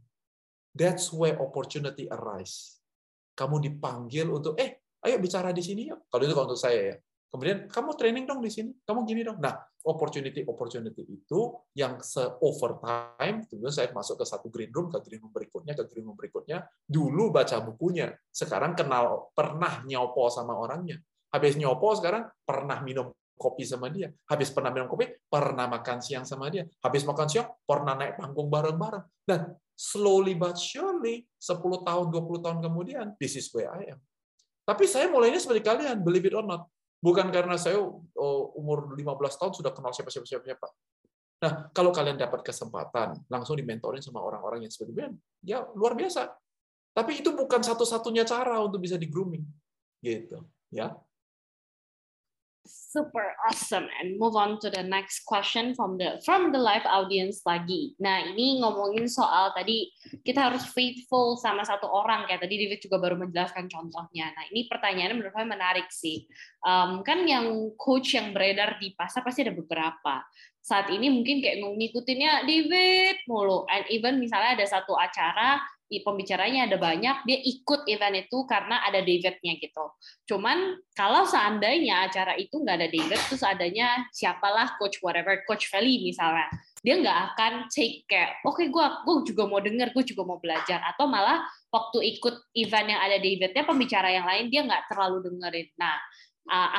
[0.71, 2.79] That's where opportunity arise.
[3.35, 6.07] Kamu dipanggil untuk, eh, ayo bicara di sini yuk.
[6.09, 6.95] Kalau itu kalau untuk saya ya.
[7.31, 9.39] Kemudian kamu training dong di sini, kamu gini dong.
[9.39, 9.55] Nah,
[9.87, 15.23] opportunity opportunity itu yang se overtime, kemudian saya masuk ke satu green room, ke green
[15.23, 16.67] room berikutnya, ke green room berikutnya.
[16.83, 20.99] Dulu baca bukunya, sekarang kenal pernah nyopo sama orangnya.
[21.31, 24.11] Habis nyopo sekarang pernah minum kopi sama dia.
[24.27, 26.67] Habis pernah minum kopi, pernah makan siang sama dia.
[26.83, 29.07] Habis makan siang, pernah naik panggung bareng-bareng.
[29.23, 33.99] Dan slowly but surely, 10 tahun, 20 tahun kemudian, this is where I am.
[34.61, 36.69] Tapi saya mulainya seperti kalian, believe it or not.
[37.01, 39.01] Bukan karena saya oh, umur 15
[39.41, 40.45] tahun sudah kenal siapa-siapa.
[40.45, 40.67] siapa.
[41.41, 45.01] Nah, kalau kalian dapat kesempatan, langsung dimentorin sama orang-orang yang seperti itu,
[45.41, 46.29] ya luar biasa.
[46.93, 49.41] Tapi itu bukan satu-satunya cara untuk bisa di grooming.
[50.05, 50.37] Gitu,
[50.69, 50.93] ya.
[52.65, 57.41] Super awesome and move on to the next question from the from the live audience
[57.47, 57.95] lagi.
[57.97, 59.89] Nah, ini ngomongin soal tadi
[60.21, 64.29] kita harus faithful sama satu orang kayak tadi David juga baru menjelaskan contohnya.
[64.35, 66.27] Nah, ini pertanyaannya menurut saya menarik sih.
[66.61, 70.21] Um, kan yang coach yang beredar di pasar pasti ada beberapa.
[70.61, 75.57] Saat ini mungkin kayak ngikutinnya David mulu and even misalnya ada satu acara
[75.99, 79.85] pembicaranya ada banyak, dia ikut event itu karena ada Davidnya gitu.
[80.31, 85.99] Cuman kalau seandainya acara itu nggak ada David, terus adanya siapalah coach whatever, coach Feli
[86.07, 86.47] misalnya,
[86.79, 88.39] dia nggak akan take care.
[88.47, 90.79] Oke, okay, gue gue juga mau denger, gue juga mau belajar.
[90.87, 95.67] Atau malah waktu ikut event yang ada Davidnya, pembicara yang lain dia nggak terlalu dengerin.
[95.75, 95.99] Nah,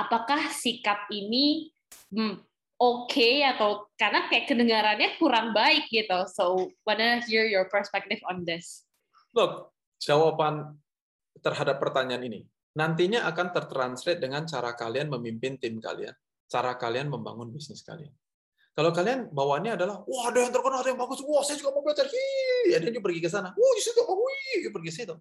[0.00, 1.70] apakah sikap ini
[2.10, 2.40] hmm,
[2.82, 6.26] oke okay, atau karena kayak kedengarannya kurang baik gitu.
[6.34, 8.82] So, wanna hear your perspective on this?
[9.32, 10.76] Look, jawaban
[11.40, 12.40] terhadap pertanyaan ini
[12.72, 16.12] nantinya akan tertranslate dengan cara kalian memimpin tim kalian,
[16.48, 18.12] cara kalian membangun bisnis kalian.
[18.72, 21.84] Kalau kalian bawaannya adalah, wah ada yang terkenal, ada yang bagus, wah saya juga mau
[21.84, 25.14] belajar, hi, ada yang pergi ke sana, wah di situ, wih, pergi ke situ.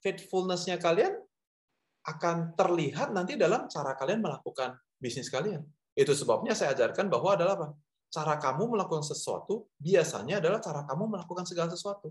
[0.00, 1.12] Faithfulness-nya kalian
[2.08, 5.60] akan terlihat nanti dalam cara kalian melakukan bisnis kalian.
[5.92, 7.68] Itu sebabnya saya ajarkan bahwa adalah apa?
[8.08, 12.08] Cara kamu melakukan sesuatu biasanya adalah cara kamu melakukan segala sesuatu.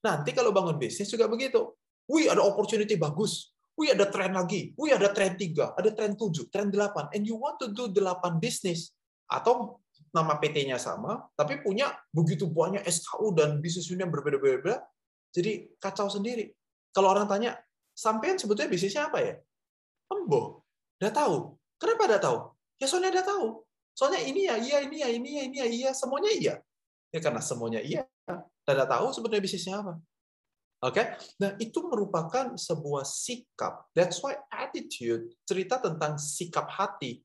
[0.00, 1.76] Nanti kalau bangun bisnis juga begitu.
[2.08, 3.52] Wih, ada opportunity bagus.
[3.76, 4.72] Wih, ada tren lagi.
[4.74, 7.14] Wih, ada tren 3, ada tren 7, tren 8.
[7.14, 8.92] And you want to do 8 bisnis.
[9.30, 9.78] Atau
[10.10, 14.82] nama PT-nya sama, tapi punya begitu banyak SKU dan bisnis unit yang berbeda-beda.
[15.30, 16.50] Jadi kacau sendiri.
[16.90, 17.54] Kalau orang tanya,
[17.94, 19.34] sampean sebetulnya bisnisnya apa ya?
[20.10, 20.66] Embo.
[20.98, 21.36] Udah tahu.
[21.78, 22.38] Kenapa udah tahu?
[22.82, 23.46] Ya soalnya udah tahu.
[23.94, 26.54] Soalnya ini ya, iya, ini ya, ini ya, ini ya, iya, semuanya iya.
[27.14, 28.02] Ya karena semuanya iya,
[28.74, 29.94] tidak tahu sebenarnya bisnisnya apa.
[30.80, 31.06] Oke, okay?
[31.36, 33.92] nah itu merupakan sebuah sikap.
[33.92, 37.20] That's why attitude cerita tentang sikap hati.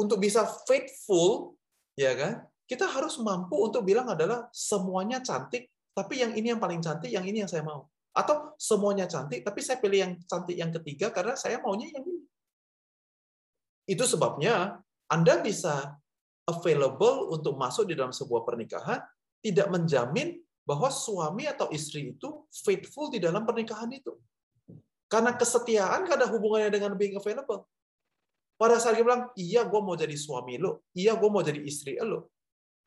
[0.00, 1.60] Untuk bisa faithful,
[1.92, 2.40] ya kan?
[2.64, 7.22] Kita harus mampu untuk bilang adalah semuanya cantik, tapi yang ini yang paling cantik, yang
[7.28, 7.84] ini yang saya mau.
[8.16, 12.24] Atau semuanya cantik, tapi saya pilih yang cantik yang ketiga karena saya maunya yang ini.
[13.84, 14.80] Itu sebabnya
[15.12, 16.00] Anda bisa
[16.48, 19.04] available untuk masuk di dalam sebuah pernikahan,
[19.44, 24.16] tidak menjamin bahwa suami atau istri itu faithful di dalam pernikahan itu.
[25.04, 27.68] Karena kesetiaan ada hubungannya dengan being available.
[28.56, 32.00] Pada saat dia bilang, iya gue mau jadi suami lo, iya gue mau jadi istri
[32.00, 32.32] lo.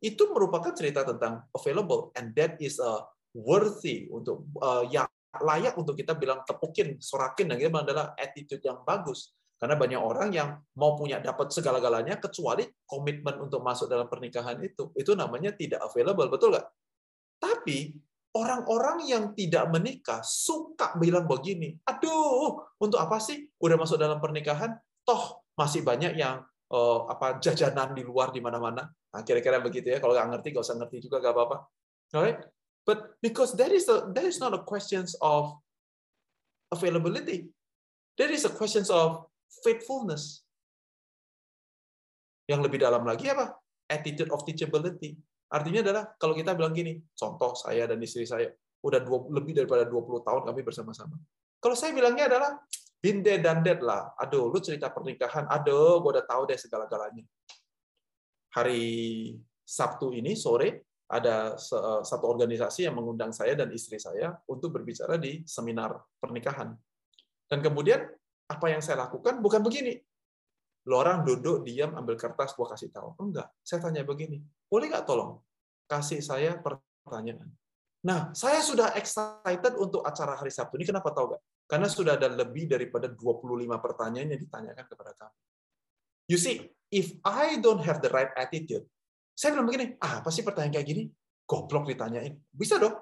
[0.01, 2.09] Itu merupakan cerita tentang available.
[2.17, 3.05] And that is a
[3.37, 5.05] worthy, untuk uh, yang
[5.37, 9.37] layak untuk kita bilang tepukin, sorakin, dan itu adalah attitude yang bagus.
[9.57, 14.93] Karena banyak orang yang mau punya dapat segala-galanya kecuali komitmen untuk masuk dalam pernikahan itu.
[14.93, 16.67] Itu namanya tidak available, betul nggak?
[17.41, 17.97] Tapi
[18.37, 24.77] orang-orang yang tidak menikah suka bilang begini, aduh, untuk apa sih udah masuk dalam pernikahan?
[25.01, 28.85] Toh masih banyak yang uh, apa jajanan di luar di mana-mana.
[28.85, 29.97] Nah, kira-kira begitu ya.
[29.97, 31.57] Kalau nggak ngerti, nggak usah ngerti juga, nggak apa-apa.
[32.13, 32.39] Alright?
[32.85, 35.57] But because that is a, that is not a questions of
[36.71, 37.51] availability.
[38.21, 39.27] That is a questions of
[39.63, 40.43] faithfulness.
[42.47, 43.59] Yang lebih dalam lagi apa?
[43.87, 45.15] Attitude of teachability.
[45.47, 48.51] Artinya adalah kalau kita bilang gini, contoh saya dan istri saya,
[48.83, 51.15] udah dua, lebih daripada 20 tahun kami bersama-sama.
[51.59, 52.59] Kalau saya bilangnya adalah,
[52.99, 54.11] been dead dan dead lah.
[54.19, 57.23] Aduh, lu cerita pernikahan, aduh, gue udah tahu deh segala-galanya.
[58.55, 58.83] Hari
[59.63, 61.55] Sabtu ini, sore, ada
[62.03, 66.75] satu organisasi yang mengundang saya dan istri saya untuk berbicara di seminar pernikahan.
[67.47, 68.03] Dan kemudian
[68.47, 69.99] apa yang saya lakukan bukan begini.
[70.87, 73.11] Lo orang duduk, diam, ambil kertas, gua kasih tahu.
[73.19, 74.39] Enggak, saya tanya begini.
[74.71, 75.43] Boleh nggak tolong
[75.87, 77.51] kasih saya pertanyaan?
[78.07, 80.87] Nah, saya sudah excited untuk acara hari Sabtu ini.
[80.87, 81.41] Kenapa tahu nggak?
[81.67, 85.39] Karena sudah ada lebih daripada 25 pertanyaan yang ditanyakan kepada kami.
[86.31, 88.87] You see, if I don't have the right attitude,
[89.35, 91.03] saya bilang begini, ah, apa sih pertanyaan kayak gini?
[91.43, 92.35] Goblok ditanyain.
[92.51, 92.95] Bisa dong.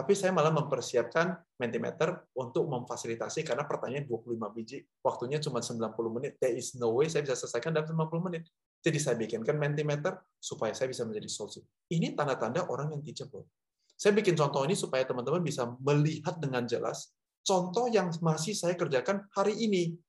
[0.00, 6.40] Tapi saya malah mempersiapkan Mentimeter untuk memfasilitasi karena pertanyaan 25 biji, waktunya cuma 90 menit.
[6.40, 8.48] There is no way saya bisa selesaikan dalam 90 menit.
[8.80, 11.60] Jadi saya bikinkan Mentimeter supaya saya bisa menjadi solusi.
[11.92, 13.44] Ini tanda-tanda orang yang teachable.
[13.92, 17.12] Saya bikin contoh ini supaya teman-teman bisa melihat dengan jelas
[17.44, 20.00] contoh yang masih saya kerjakan hari ini.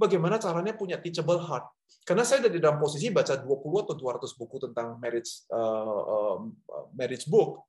[0.00, 1.68] Bagaimana caranya punya teachable heart.
[2.08, 3.44] Karena saya ada di dalam posisi baca 20
[3.84, 7.60] atau 200 buku tentang marriage uh, uh, marriage book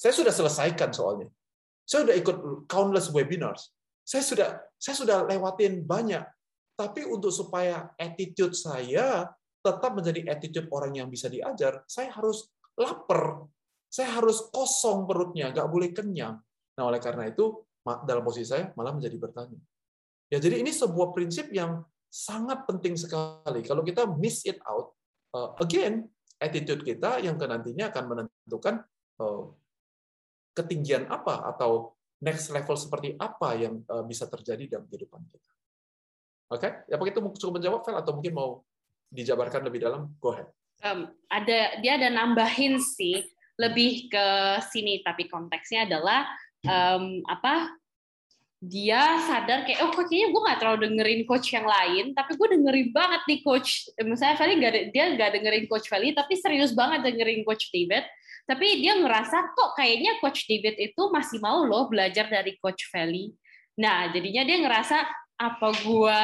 [0.00, 1.28] saya sudah selesaikan soalnya.
[1.84, 3.68] Saya sudah ikut countless webinars.
[4.00, 4.48] Saya sudah
[4.80, 6.24] saya sudah lewatin banyak.
[6.72, 9.28] Tapi untuk supaya attitude saya
[9.60, 12.48] tetap menjadi attitude orang yang bisa diajar, saya harus
[12.80, 13.44] lapar.
[13.92, 16.40] Saya harus kosong perutnya, nggak boleh kenyang.
[16.78, 17.60] Nah, oleh karena itu,
[18.08, 19.60] dalam posisi saya malah menjadi bertanya.
[20.32, 23.60] Ya, jadi ini sebuah prinsip yang sangat penting sekali.
[23.66, 24.94] Kalau kita miss it out,
[25.36, 26.08] uh, again,
[26.40, 28.74] attitude kita yang ke nantinya akan menentukan
[29.20, 29.52] uh,
[30.54, 35.50] ketinggian apa atau next level seperti apa yang uh, bisa terjadi dalam kehidupan kita.
[36.50, 36.70] Oke, okay?
[36.90, 38.50] apa itu cukup menjawab, Fel, atau mungkin mau
[39.08, 40.10] dijabarkan lebih dalam?
[40.18, 40.50] Go ahead.
[40.82, 43.22] Um, ada dia ada nambahin sih
[43.60, 44.26] lebih ke
[44.72, 46.26] sini, tapi konteksnya adalah
[46.66, 47.70] um, apa
[48.60, 52.92] dia sadar kayak oh kayaknya gue nggak terlalu dengerin coach yang lain tapi gue dengerin
[52.92, 57.40] banget nih coach misalnya Feli gak, dia nggak dengerin coach Feli tapi serius banget dengerin
[57.48, 58.04] coach David
[58.50, 63.30] tapi dia ngerasa kok kayaknya coach David itu masih mau loh belajar dari coach Feli
[63.78, 65.06] nah jadinya dia ngerasa
[65.40, 66.20] apa gue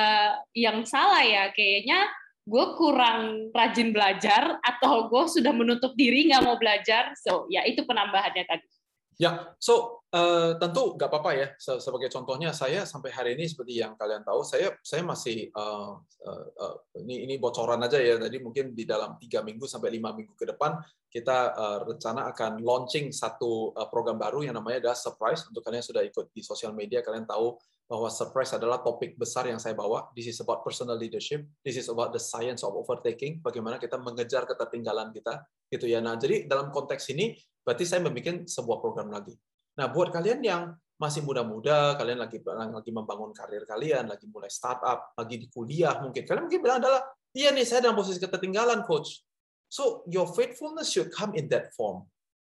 [0.53, 1.49] yang salah ya?
[1.57, 2.05] Kayaknya
[2.47, 7.17] gue kurang rajin belajar atau gue sudah menutup diri nggak mau belajar.
[7.17, 8.69] So ya itu penambahannya tadi
[9.17, 11.49] Ya, so uh, tentu nggak apa-apa ya.
[11.57, 16.45] Sebagai contohnya, saya sampai hari ini seperti yang kalian tahu, saya saya masih uh, uh,
[16.53, 18.21] uh, ini ini bocoran aja ya.
[18.21, 20.77] Tadi mungkin di dalam tiga minggu sampai lima minggu ke depan
[21.09, 25.49] kita uh, rencana akan launching satu uh, program baru yang namanya adalah surprise.
[25.49, 27.57] Untuk kalian yang sudah ikut di sosial media, kalian tahu
[27.89, 30.13] bahwa surprise adalah topik besar yang saya bawa.
[30.13, 31.49] This is about personal leadership.
[31.65, 33.41] This is about the science of overtaking.
[33.41, 35.41] Bagaimana kita mengejar ketertinggalan kita,
[35.73, 36.05] gitu ya.
[36.05, 37.33] Nah, jadi dalam konteks ini
[37.67, 39.35] berarti saya membuat sebuah program lagi.
[39.75, 40.63] Nah, buat kalian yang
[40.97, 46.25] masih muda-muda, kalian lagi lagi membangun karir kalian, lagi mulai startup, lagi di kuliah mungkin,
[46.25, 47.05] kalian mungkin bilang adalah,
[47.37, 49.21] iya nih saya dalam posisi ketertinggalan, coach.
[49.69, 52.07] So your faithfulness should come in that form.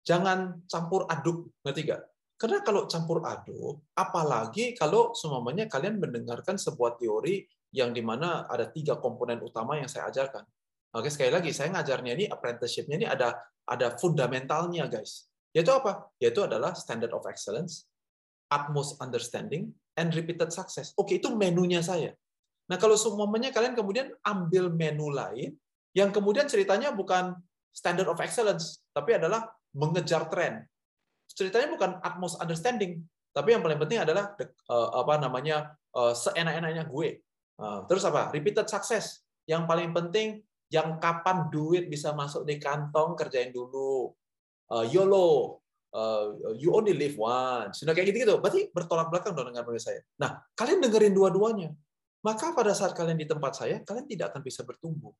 [0.05, 2.03] Jangan campur aduk, ngerti gak?
[2.37, 7.41] Karena kalau campur aduk, apalagi kalau semuanya kalian mendengarkan sebuah teori
[7.73, 10.45] yang di mana ada tiga komponen utama yang saya ajarkan.
[10.97, 13.37] Oke, sekali lagi saya ngajarnya ini apprenticeship-nya ini ada
[13.69, 15.29] ada fundamentalnya, guys.
[15.53, 16.09] Yaitu apa?
[16.17, 17.85] Yaitu adalah standard of excellence,
[18.49, 20.97] utmost understanding, and repeated success.
[20.97, 22.17] Oke, itu menunya saya.
[22.65, 25.53] Nah, kalau semuanya kalian kemudian ambil menu lain,
[25.93, 27.37] yang kemudian ceritanya bukan
[27.69, 30.65] standard of excellence, tapi adalah mengejar tren.
[31.29, 33.05] Ceritanya bukan utmost understanding,
[33.37, 34.33] tapi yang paling penting adalah
[34.73, 37.21] uh, apa namanya uh, seenak-enaknya gue.
[37.61, 38.33] Uh, terus apa?
[38.33, 39.21] Repeated success.
[39.45, 44.11] Yang paling penting yang kapan duit bisa masuk di kantong kerjain dulu.
[44.67, 45.61] Uh, YOLO.
[45.87, 47.79] Uh, you only live once.
[47.79, 50.03] Sudah kayak gitu gitu berarti bertolak belakang dong dengan saya.
[50.19, 51.71] Nah kalian dengerin dua-duanya.
[52.21, 55.15] Maka pada saat kalian di tempat saya kalian tidak akan bisa bertumbuh.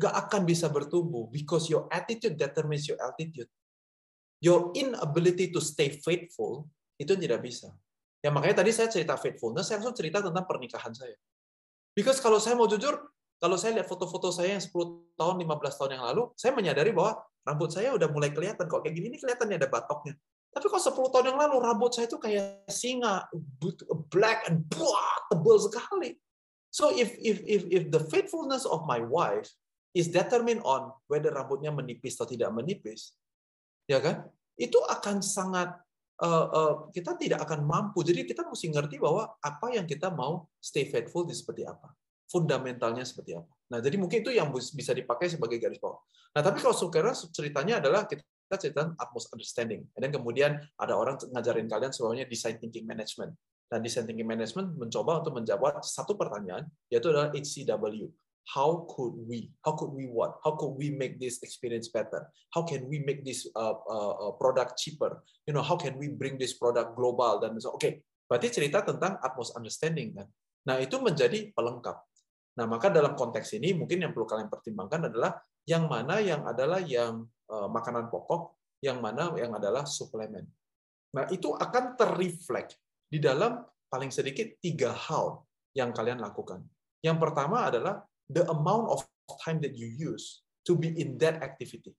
[0.00, 3.46] Gak akan bisa bertumbuh because your attitude determines your altitude.
[4.42, 6.66] Your inability to stay faithful
[6.96, 7.70] itu tidak bisa.
[8.24, 11.14] Ya makanya tadi saya cerita faithfulness saya langsung cerita tentang pernikahan saya.
[11.92, 12.96] Because kalau saya mau jujur
[13.42, 17.26] kalau saya lihat foto-foto saya yang 10 tahun, 15 tahun yang lalu, saya menyadari bahwa
[17.42, 18.70] rambut saya udah mulai kelihatan.
[18.70, 20.14] Kok kayak gini, ini kelihatan ada batoknya.
[20.54, 23.26] Tapi kok 10 tahun yang lalu, rambut saya itu kayak singa,
[24.14, 26.14] black and buah, tebal sekali.
[26.70, 29.50] So if if if if the faithfulness of my wife
[29.90, 33.18] is determined on whether rambutnya menipis atau tidak menipis,
[33.90, 34.22] ya kan?
[34.54, 35.82] Itu akan sangat
[36.22, 38.06] uh, uh, kita tidak akan mampu.
[38.06, 41.90] Jadi kita mesti ngerti bahwa apa yang kita mau stay faithful di seperti apa
[42.32, 43.52] fundamentalnya seperti apa.
[43.68, 46.00] Nah, jadi mungkin itu yang bisa dipakai sebagai garis bawah.
[46.32, 48.24] Nah, tapi kalau saudara ceritanya adalah kita
[48.56, 49.84] cerita utmost understanding.
[49.92, 53.36] Dan kemudian ada orang ngajarin kalian semuanya design thinking management.
[53.68, 58.08] Dan design thinking management mencoba untuk menjawab satu pertanyaan, yaitu adalah HCW.
[58.42, 59.54] How could we?
[59.62, 60.42] How could we what?
[60.42, 62.26] How could we make this experience better?
[62.50, 65.22] How can we make this uh, uh, uh product cheaper?
[65.46, 67.70] You know, how can we bring this product global dan so.
[67.70, 67.92] Oke, okay.
[68.26, 70.26] berarti cerita tentang utmost understanding kan.
[70.66, 72.02] Nah, itu menjadi pelengkap.
[72.52, 76.80] Nah, maka dalam konteks ini mungkin yang perlu kalian pertimbangkan adalah yang mana yang adalah
[76.84, 80.44] yang uh, makanan pokok, yang mana yang adalah suplemen.
[81.16, 82.76] Nah, itu akan terreflect
[83.08, 86.64] di dalam paling sedikit tiga hal yang kalian lakukan.
[87.00, 89.00] Yang pertama adalah the amount of
[89.44, 91.92] time that you use to be in that activity.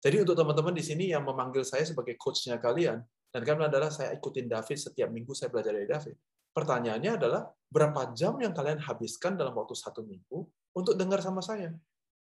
[0.00, 4.16] Jadi untuk teman-teman di sini yang memanggil saya sebagai coachnya kalian, dan kalian adalah saya
[4.16, 6.16] ikutin David setiap minggu saya belajar dari David.
[6.60, 10.44] Pertanyaannya adalah berapa jam yang kalian habiskan dalam waktu satu minggu
[10.76, 11.72] untuk dengar sama saya.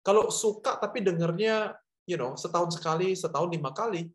[0.01, 1.77] Kalau suka tapi dengarnya,
[2.09, 4.09] you know, setahun sekali, setahun lima kali,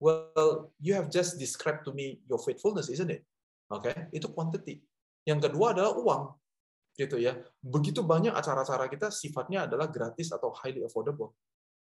[0.00, 3.28] well, you have just described to me your faithfulness, isn't it?
[3.68, 4.08] Oke, okay?
[4.16, 4.80] itu quantity.
[5.28, 6.22] Yang kedua adalah uang,
[6.96, 7.36] gitu ya.
[7.60, 11.36] Begitu banyak acara-acara kita sifatnya adalah gratis atau highly affordable.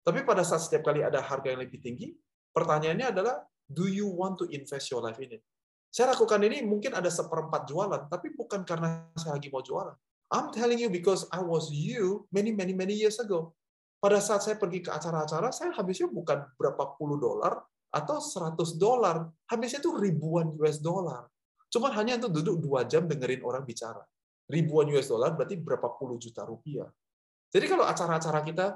[0.05, 2.13] Tapi pada saat setiap kali ada harga yang lebih tinggi,
[2.53, 5.43] pertanyaannya adalah, do you want to invest your life in it?
[5.91, 9.91] Saya lakukan ini mungkin ada seperempat jualan, tapi bukan karena saya lagi mau jualan.
[10.31, 13.59] I'm telling you because I was you many many many years ago.
[13.99, 17.59] Pada saat saya pergi ke acara-acara, saya habisnya bukan berapa puluh dolar
[17.91, 21.27] atau 100 dolar, habisnya itu ribuan US dollar.
[21.67, 24.01] Cuma hanya untuk duduk dua jam dengerin orang bicara.
[24.51, 26.91] ribuan US dollar berarti berapa puluh juta rupiah.
[27.55, 28.67] Jadi kalau acara-acara kita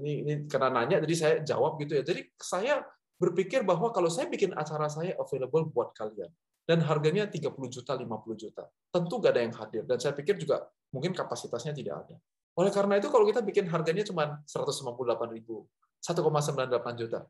[0.00, 2.04] ini, ini karena nanya jadi saya jawab gitu ya.
[2.04, 2.84] Jadi saya
[3.16, 6.28] berpikir bahwa kalau saya bikin acara saya available buat kalian
[6.64, 8.08] dan harganya 30 juta, 50
[8.40, 12.16] juta, tentu gak ada yang hadir dan saya pikir juga mungkin kapasitasnya tidak ada.
[12.56, 15.68] Oleh karena itu kalau kita bikin harganya cuma 158 ribu,
[16.00, 17.20] 1,98 juta,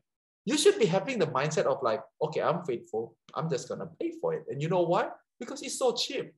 [0.45, 4.13] you should be having the mindset of like, okay, I'm faithful, I'm just gonna pay
[4.21, 4.45] for it.
[4.47, 5.09] And you know why?
[5.35, 6.31] Because it's so cheap.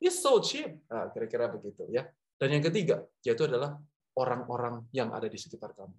[0.00, 0.82] It's so cheap.
[0.88, 2.06] Nah, kira-kira begitu ya.
[2.38, 3.78] Dan yang ketiga, yaitu adalah
[4.18, 5.94] orang-orang yang ada di sekitar kamu.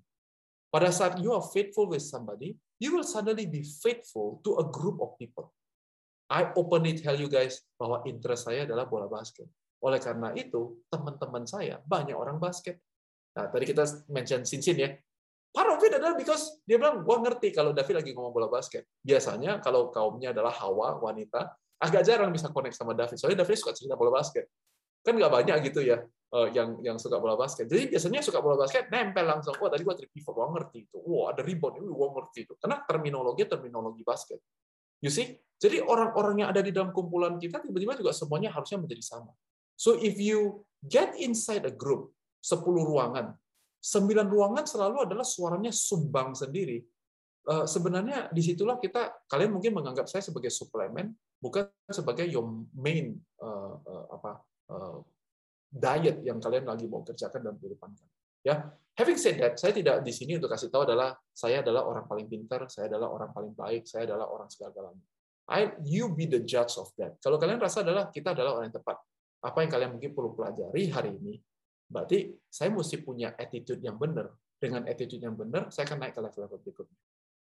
[0.73, 4.97] Pada saat you are faithful with somebody, you will suddenly be faithful to a group
[4.99, 5.53] of people.
[6.31, 9.49] I openly tell you guys bahwa interest saya adalah bola basket.
[9.83, 12.79] Oleh karena itu, teman-teman saya banyak orang basket.
[13.35, 14.89] Nah, tadi kita mention Sinsin ya.
[15.53, 18.89] Part of it adalah because dia bilang, gua ngerti kalau David lagi ngomong bola basket.
[19.03, 23.19] Biasanya kalau kaumnya adalah Hawa, wanita, agak jarang bisa connect sama David.
[23.19, 24.47] Soalnya David suka cerita bola basket.
[25.03, 27.67] Kan nggak banyak gitu ya eh, yang yang suka bola basket.
[27.67, 29.53] Jadi biasanya suka bola basket nempel langsung.
[29.59, 30.97] Wah tadi gua trip gua ngerti itu.
[31.03, 32.53] Wah ada rebound, ini gua ngerti itu.
[32.55, 34.39] Karena terminologi terminologi basket.
[35.03, 35.35] You see?
[35.59, 39.31] Jadi orang-orang yang ada di dalam kumpulan kita tiba-tiba juga semuanya harusnya menjadi sama.
[39.75, 43.35] So if you get inside a group, 10 ruangan,
[43.79, 46.83] 9 ruangan selalu adalah suaranya sumbang sendiri.
[47.43, 53.19] Eh, sebenarnya di situlah kita, kalian mungkin menganggap saya sebagai suplemen, bukan sebagai your main
[54.07, 54.39] apa
[54.71, 55.03] uh,
[55.67, 58.12] diet yang kalian lagi mau kerjakan dalam kehidupan kalian.
[58.43, 62.05] Ya, having said that, saya tidak di sini untuk kasih tahu adalah saya adalah orang
[62.05, 65.03] paling pintar, saya adalah orang paling baik, saya adalah orang segala-galanya.
[65.47, 67.19] I, you be the judge of that.
[67.19, 68.99] Kalau kalian rasa adalah kita adalah orang yang tepat,
[69.43, 71.39] apa yang kalian mungkin perlu pelajari hari ini,
[71.87, 74.31] berarti saya mesti punya attitude yang benar.
[74.59, 76.99] Dengan attitude yang benar, saya akan naik ke level-level berikutnya.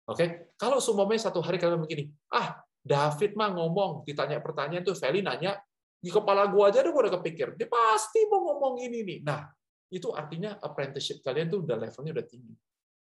[0.07, 0.27] Oke, okay?
[0.55, 5.59] kalau semuanya satu hari kalian begini, ah David mah ngomong, ditanya pertanyaan tuh Feli nanya,
[5.99, 9.19] di kepala gua aja udah kepikir, dia pasti mau ngomong ini nih.
[9.27, 9.43] Nah,
[9.89, 12.53] itu artinya apprenticeship kalian tuh udah levelnya udah tinggi.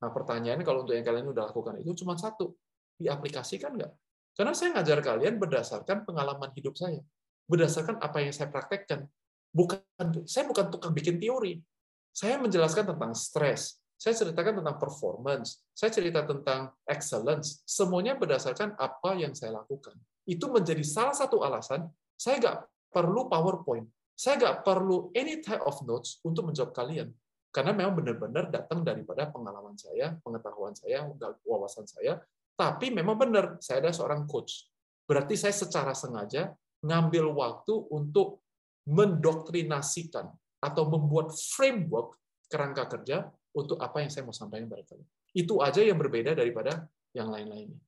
[0.02, 2.54] Nah, pertanyaannya kalau untuk yang kalian udah lakukan itu cuma satu,
[3.02, 3.92] diaplikasikan nggak?
[4.36, 7.00] Karena saya ngajar kalian berdasarkan pengalaman hidup saya,
[7.48, 9.08] berdasarkan apa yang saya praktekkan.
[9.56, 9.80] Bukan,
[10.28, 11.64] saya bukan tukang bikin teori.
[12.12, 19.16] Saya menjelaskan tentang stres, saya ceritakan tentang performance, saya cerita tentang excellence, semuanya berdasarkan apa
[19.16, 19.96] yang saya lakukan.
[20.28, 22.58] Itu menjadi salah satu alasan saya nggak
[22.92, 27.12] perlu PowerPoint, saya nggak perlu any type of notes untuk menjawab kalian.
[27.52, 31.08] Karena memang benar-benar datang daripada pengalaman saya, pengetahuan saya,
[31.48, 32.20] wawasan saya,
[32.56, 34.68] tapi memang benar, saya adalah seorang coach.
[35.08, 36.52] Berarti saya secara sengaja
[36.84, 38.44] ngambil waktu untuk
[38.88, 40.32] mendoktrinasikan
[40.64, 45.08] atau membuat framework kerangka kerja untuk apa yang saya mau sampaikan pada kalian.
[45.36, 47.80] Itu aja yang berbeda daripada yang lain-lainnya.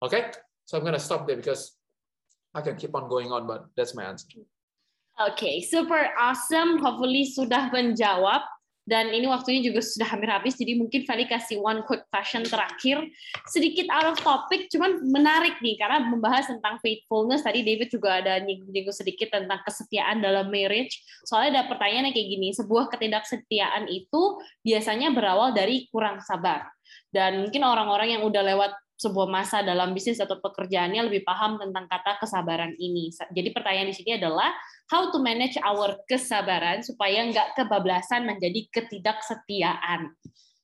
[0.00, 0.12] Oke?
[0.12, 0.22] Okay?
[0.64, 1.76] So I'm gonna stop there because
[2.52, 4.40] I can keep on going on, but that's my answer.
[5.20, 6.80] Oke, okay, super awesome.
[6.80, 8.42] Hopefully sudah menjawab
[8.82, 12.98] dan ini waktunya juga sudah hampir habis, jadi mungkin Feli kasih one quick question terakhir.
[13.46, 18.42] Sedikit out of topic, cuman menarik nih, karena membahas tentang faithfulness, tadi David juga ada
[18.42, 20.98] nyinggung sedikit tentang kesetiaan dalam marriage.
[21.22, 26.66] Soalnya ada pertanyaan kayak gini, sebuah ketidaksetiaan itu biasanya berawal dari kurang sabar.
[27.14, 31.90] Dan mungkin orang-orang yang udah lewat sebuah masa dalam bisnis atau pekerjaannya lebih paham tentang
[31.90, 33.10] kata kesabaran ini.
[33.10, 34.54] Jadi pertanyaan di sini adalah
[34.86, 40.14] how to manage our kesabaran supaya nggak kebablasan menjadi ketidaksetiaan.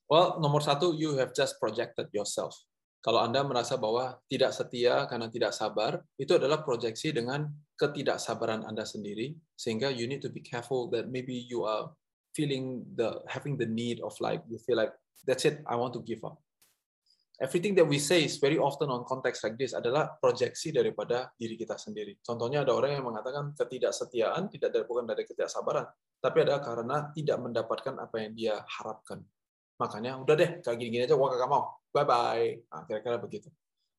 [0.07, 2.55] Well, nomor satu, you have just projected yourself.
[3.03, 8.87] Kalau Anda merasa bahwa tidak setia karena tidak sabar, itu adalah proyeksi dengan ketidaksabaran Anda
[8.87, 11.91] sendiri, sehingga you need to be careful that maybe you are
[12.35, 14.95] feeling the having the need of like you feel like
[15.27, 16.43] that's it, I want to give up
[17.39, 21.55] everything that we say is very often on context like this adalah proyeksi daripada diri
[21.55, 22.19] kita sendiri.
[22.19, 25.87] Contohnya ada orang yang mengatakan ketidaksetiaan tidak dari bukan dari ketidaksabaran,
[26.19, 29.23] tapi adalah karena tidak mendapatkan apa yang dia harapkan.
[29.79, 31.79] Makanya udah deh kayak gini-gini aja gua kagak mau.
[31.95, 32.49] Bye bye.
[32.75, 33.49] Nah, kira-kira begitu.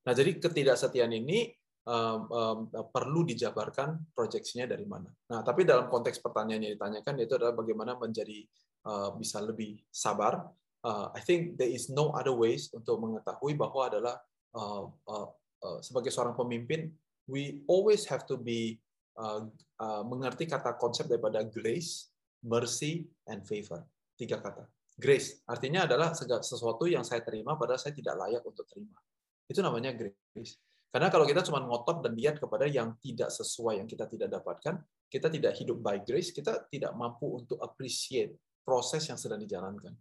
[0.03, 1.55] Nah, jadi ketidaksetiaan ini
[1.87, 2.57] um, um,
[2.91, 5.07] perlu dijabarkan proyeksinya dari mana.
[5.31, 8.43] Nah, tapi dalam konteks pertanyaan yang ditanyakan itu adalah bagaimana menjadi
[8.83, 10.43] uh, bisa lebih sabar
[10.83, 14.15] uh, I think there is no other ways untuk mengetahui bahwa adalah
[14.55, 15.27] uh, uh,
[15.63, 16.91] uh, sebagai seorang pemimpin
[17.29, 18.81] we always have to be
[19.19, 19.45] uh,
[19.79, 22.09] uh, mengerti kata konsep daripada grace,
[22.41, 23.85] mercy, and favor.
[24.17, 24.65] Tiga kata.
[24.99, 26.11] Grace artinya adalah
[26.43, 28.99] sesuatu yang saya terima padahal saya tidak layak untuk terima.
[29.47, 30.59] Itu namanya grace.
[30.89, 34.81] Karena kalau kita cuma ngotot dan lihat kepada yang tidak sesuai, yang kita tidak dapatkan,
[35.05, 38.33] kita tidak hidup by grace, kita tidak mampu untuk appreciate
[38.65, 39.93] proses yang sedang dijalankan.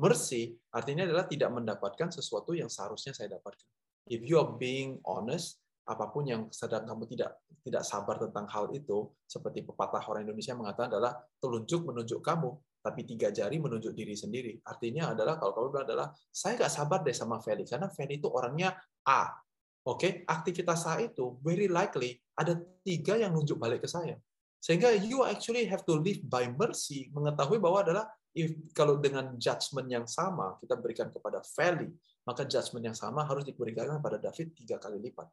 [0.00, 3.68] Mercy artinya adalah tidak mendapatkan sesuatu yang seharusnya saya dapatkan.
[4.08, 8.72] If you are being honest, apa pun yang sedang kamu tidak tidak sabar tentang hal
[8.72, 14.16] itu, seperti pepatah orang Indonesia mengatakan adalah telunjuk menunjuk kamu, tapi tiga jari menunjuk diri
[14.16, 14.56] sendiri.
[14.64, 18.28] Artinya adalah kalau kamu bilang adalah saya nggak sabar deh sama Feli karena Feli itu
[18.32, 18.72] orangnya
[19.04, 19.36] A.
[19.84, 24.16] Oke, aktivitas A itu very likely ada tiga yang nunjuk balik ke saya.
[24.60, 28.04] Sehingga you actually have to live by mercy, mengetahui bahwa adalah
[28.34, 31.90] if, kalau dengan judgment yang sama kita berikan kepada Feli,
[32.26, 35.26] maka judgment yang sama harus diberikan kepada David tiga kali lipat.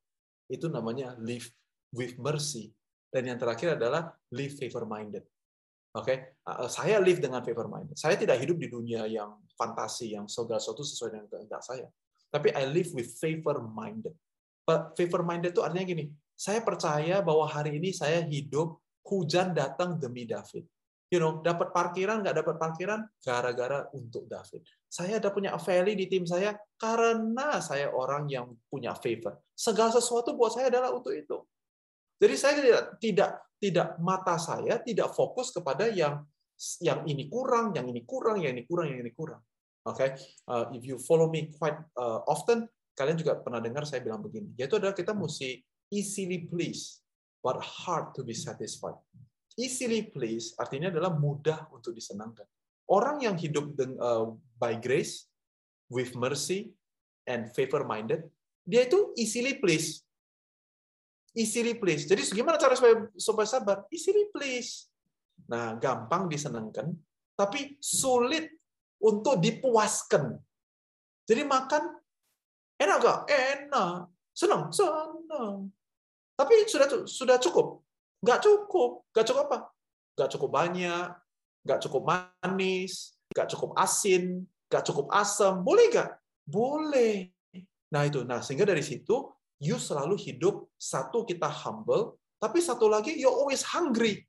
[0.47, 1.47] Itu namanya live
[1.93, 2.71] with mercy.
[3.07, 5.23] Dan yang terakhir adalah live favor-minded.
[5.95, 6.17] Oke, okay?
[6.43, 7.95] Uh, saya live dengan favor minded.
[7.97, 11.87] Saya tidak hidup di dunia yang fantasi, yang segala sesuatu sesuai dengan kehendak saya.
[12.27, 14.13] Tapi I live with favor minded.
[14.67, 18.77] Favor minded itu artinya gini, saya percaya bahwa hari ini saya hidup
[19.07, 20.67] hujan datang demi David.
[21.07, 24.59] You know, dapat parkiran nggak dapat parkiran gara-gara untuk David.
[24.91, 29.39] Saya ada punya value di tim saya karena saya orang yang punya favor.
[29.55, 31.39] Segala sesuatu buat saya adalah untuk itu.
[32.19, 36.27] Jadi saya tidak tidak tidak mata saya tidak fokus kepada yang
[36.81, 39.41] yang ini kurang, yang ini kurang, yang ini kurang, yang ini kurang.
[39.87, 40.09] Oke, okay?
[40.51, 44.51] uh, if you follow me quite uh, often, kalian juga pernah dengar saya bilang begini,
[44.59, 46.99] yaitu adalah kita mesti easily please,
[47.39, 48.99] but hard to be satisfied.
[49.57, 52.45] Easily please artinya adalah mudah untuk disenangkan.
[52.87, 55.27] Orang yang hidup uh, by grace,
[55.91, 56.71] with mercy,
[57.27, 58.27] and favor-minded,
[58.63, 60.03] dia itu easily please.
[61.35, 62.07] Easily please.
[62.07, 63.77] Jadi gimana cara supaya, supaya sabar?
[63.91, 64.87] Easily please.
[65.47, 66.91] Nah, gampang disenangkan,
[67.37, 68.51] tapi sulit
[68.97, 70.35] untuk dipuaskan.
[71.27, 71.83] Jadi makan
[72.79, 73.19] enak gak?
[73.29, 74.09] Enak.
[74.33, 74.71] Senang?
[74.73, 75.69] Senang.
[76.37, 77.86] Tapi sudah sudah cukup?
[78.23, 79.05] Nggak cukup.
[79.13, 79.57] Nggak cukup apa?
[80.17, 81.07] Nggak cukup banyak,
[81.67, 85.61] nggak cukup manis, nggak cukup asin, nggak cukup asam.
[85.61, 86.09] Boleh nggak?
[86.47, 87.29] Boleh.
[87.93, 88.25] Nah itu.
[88.25, 89.29] Nah sehingga dari situ,
[89.61, 94.25] you selalu hidup, satu kita humble, tapi satu lagi, you always hungry.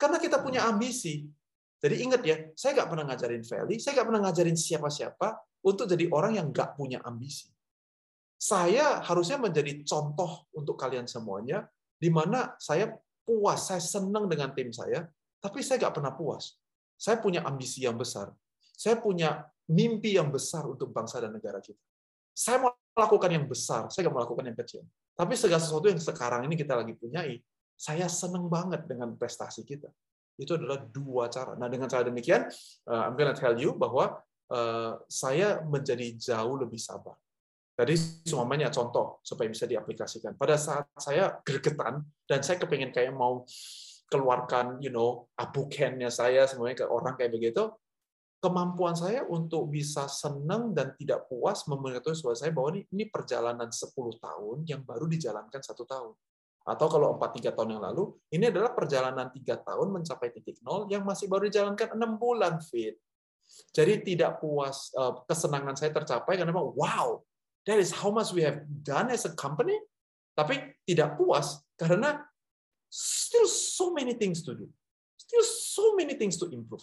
[0.00, 1.28] Karena kita punya ambisi.
[1.80, 5.28] Jadi ingat ya, saya nggak pernah ngajarin Feli, saya nggak pernah ngajarin siapa-siapa
[5.64, 7.48] untuk jadi orang yang nggak punya ambisi.
[8.40, 11.68] Saya harusnya menjadi contoh untuk kalian semuanya,
[12.00, 12.88] di mana saya
[13.20, 15.04] puas, saya senang dengan tim saya,
[15.38, 16.56] tapi saya nggak pernah puas.
[16.96, 18.32] Saya punya ambisi yang besar.
[18.74, 21.80] Saya punya mimpi yang besar untuk bangsa dan negara kita.
[22.32, 24.82] Saya mau melakukan yang besar, saya nggak melakukan yang kecil.
[25.12, 27.36] Tapi segala sesuatu yang sekarang ini kita lagi punyai,
[27.76, 29.88] saya senang banget dengan prestasi kita.
[30.40, 31.52] Itu adalah dua cara.
[31.56, 32.48] Nah, dengan cara demikian,
[32.88, 34.16] uh, I'm gonna tell you bahwa
[34.48, 37.16] uh, saya menjadi jauh lebih sabar.
[37.80, 37.96] Tadi
[38.28, 40.36] semuanya contoh supaya bisa diaplikasikan.
[40.36, 43.48] Pada saat saya gregetan dan saya kepengen kayak mau
[44.04, 47.72] keluarkan, you know, abukennya saya semuanya ke orang kayak begitu,
[48.36, 53.72] kemampuan saya untuk bisa senang dan tidak puas memberitahu suara saya bahwa ini, ini perjalanan
[53.72, 56.12] 10 tahun yang baru dijalankan satu tahun.
[56.68, 61.00] Atau kalau 4-3 tahun yang lalu, ini adalah perjalanan tiga tahun mencapai titik nol yang
[61.08, 63.00] masih baru dijalankan enam bulan fit.
[63.72, 67.24] Jadi tidak puas, eh, kesenangan saya tercapai karena wow,
[67.70, 69.78] That is how much we have done as a company.
[70.34, 72.18] Tapi tidak puas karena
[72.90, 74.66] still so many things to do.
[75.14, 76.82] Still so many things to improve.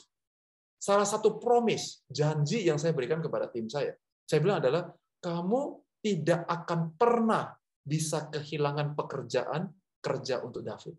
[0.80, 3.92] Salah satu promise, janji yang saya berikan kepada tim saya.
[4.24, 4.88] Saya bilang adalah,
[5.20, 7.52] kamu tidak akan pernah
[7.84, 9.68] bisa kehilangan pekerjaan
[10.00, 10.96] kerja untuk David.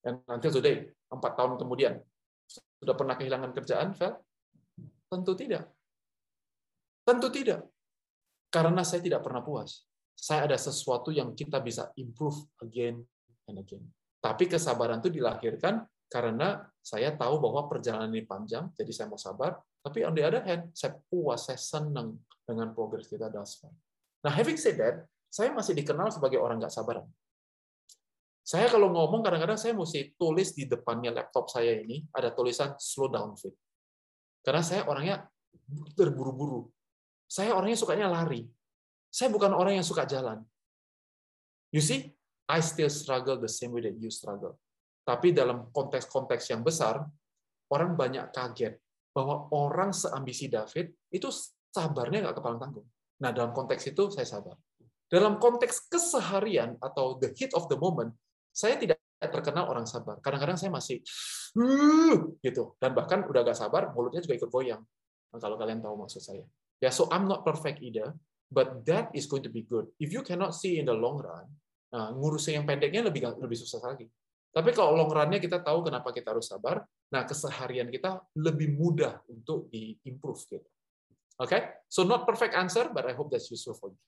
[0.00, 2.00] Dan nanti today, empat tahun kemudian,
[2.80, 4.16] sudah pernah kehilangan kerjaan, Vel?
[5.12, 5.68] Tentu tidak.
[7.04, 7.60] Tentu tidak.
[8.48, 9.84] Karena saya tidak pernah puas.
[10.16, 13.04] Saya ada sesuatu yang kita bisa improve again
[13.46, 13.84] and again.
[14.22, 19.58] Tapi kesabaran itu dilahirkan karena saya tahu bahwa perjalanan ini panjang, jadi saya mau sabar.
[19.82, 23.74] Tapi on the other hand, saya puas, saya senang dengan progres kita thus far.
[24.22, 27.06] Nah, having said that, saya masih dikenal sebagai orang nggak sabaran.
[28.46, 33.10] Saya kalau ngomong kadang-kadang saya mesti tulis di depannya laptop saya ini ada tulisan slow
[33.10, 33.54] down fit.
[34.46, 35.26] Karena saya orangnya
[35.98, 36.70] terburu-buru.
[37.26, 38.46] Saya orangnya sukanya lari.
[39.10, 40.42] Saya bukan orang yang suka jalan.
[41.74, 42.14] You see,
[42.46, 44.56] I still struggle the same way that you struggle.
[45.02, 47.02] Tapi dalam konteks-konteks yang besar,
[47.70, 48.78] orang banyak kaget
[49.10, 51.30] bahwa orang seambisi David itu
[51.70, 52.86] sabarnya nggak kepalang tanggung.
[53.22, 54.54] Nah, dalam konteks itu saya sabar.
[55.06, 58.12] Dalam konteks keseharian atau the heat of the moment,
[58.50, 60.18] saya tidak terkenal orang sabar.
[60.20, 61.00] Kadang-kadang saya masih
[62.44, 64.82] gitu dan bahkan udah gak sabar, mulutnya juga ikut goyang.
[65.32, 66.44] Nah, kalau kalian tahu maksud saya.
[66.80, 68.12] Ya, so I'm not perfect either,
[68.52, 69.88] but that is going to be good.
[69.96, 71.48] If you cannot see in the long run,
[71.88, 74.06] nah, ngurusin yang pendeknya lebih lebih susah lagi.
[74.56, 76.80] Tapi kalau long run-nya kita tahu kenapa kita harus sabar,
[77.12, 80.68] nah keseharian kita lebih mudah untuk di-improve gitu.
[81.36, 81.84] Okay?
[81.92, 84.00] So not perfect answer, but I hope that's useful for you.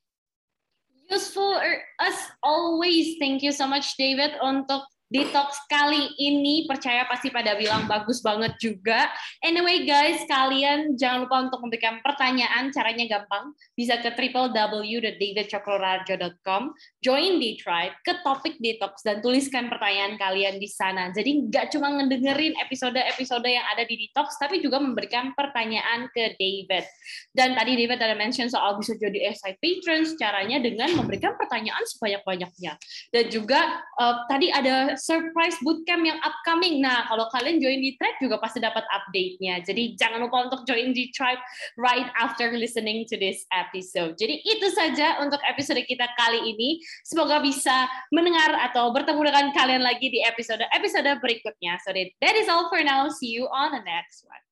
[1.09, 1.57] Useful
[2.01, 3.21] as always.
[3.21, 8.61] Thank you so much David untuk detox kali ini percaya pasti pada bilang bagus banget
[8.61, 9.09] juga.
[9.41, 13.57] Anyway guys, kalian jangan lupa untuk memberikan pertanyaan, caranya gampang.
[13.73, 21.09] Bisa ke www.davidcokrorarjo.com, join di tribe, ke topik detox dan tuliskan pertanyaan kalian di sana.
[21.17, 26.85] Jadi nggak cuma ngedengerin episode-episode yang ada di detox, tapi juga memberikan pertanyaan ke David.
[27.33, 32.77] Dan tadi David ada mention soal bisa jadi SI patrons, caranya dengan memberikan pertanyaan sebanyak-banyaknya.
[33.09, 36.83] Dan juga uh, tadi ada surprise bootcamp yang upcoming.
[36.83, 39.63] Nah, kalau kalian join di Tribe juga pasti dapat update-nya.
[39.63, 41.41] Jadi jangan lupa untuk join di Tribe
[41.79, 44.19] right after listening to this episode.
[44.19, 46.83] Jadi itu saja untuk episode kita kali ini.
[47.07, 51.79] Semoga bisa mendengar atau bertemu dengan kalian lagi di episode-episode berikutnya.
[51.87, 53.07] So that is all for now.
[53.09, 54.48] See you on the next one.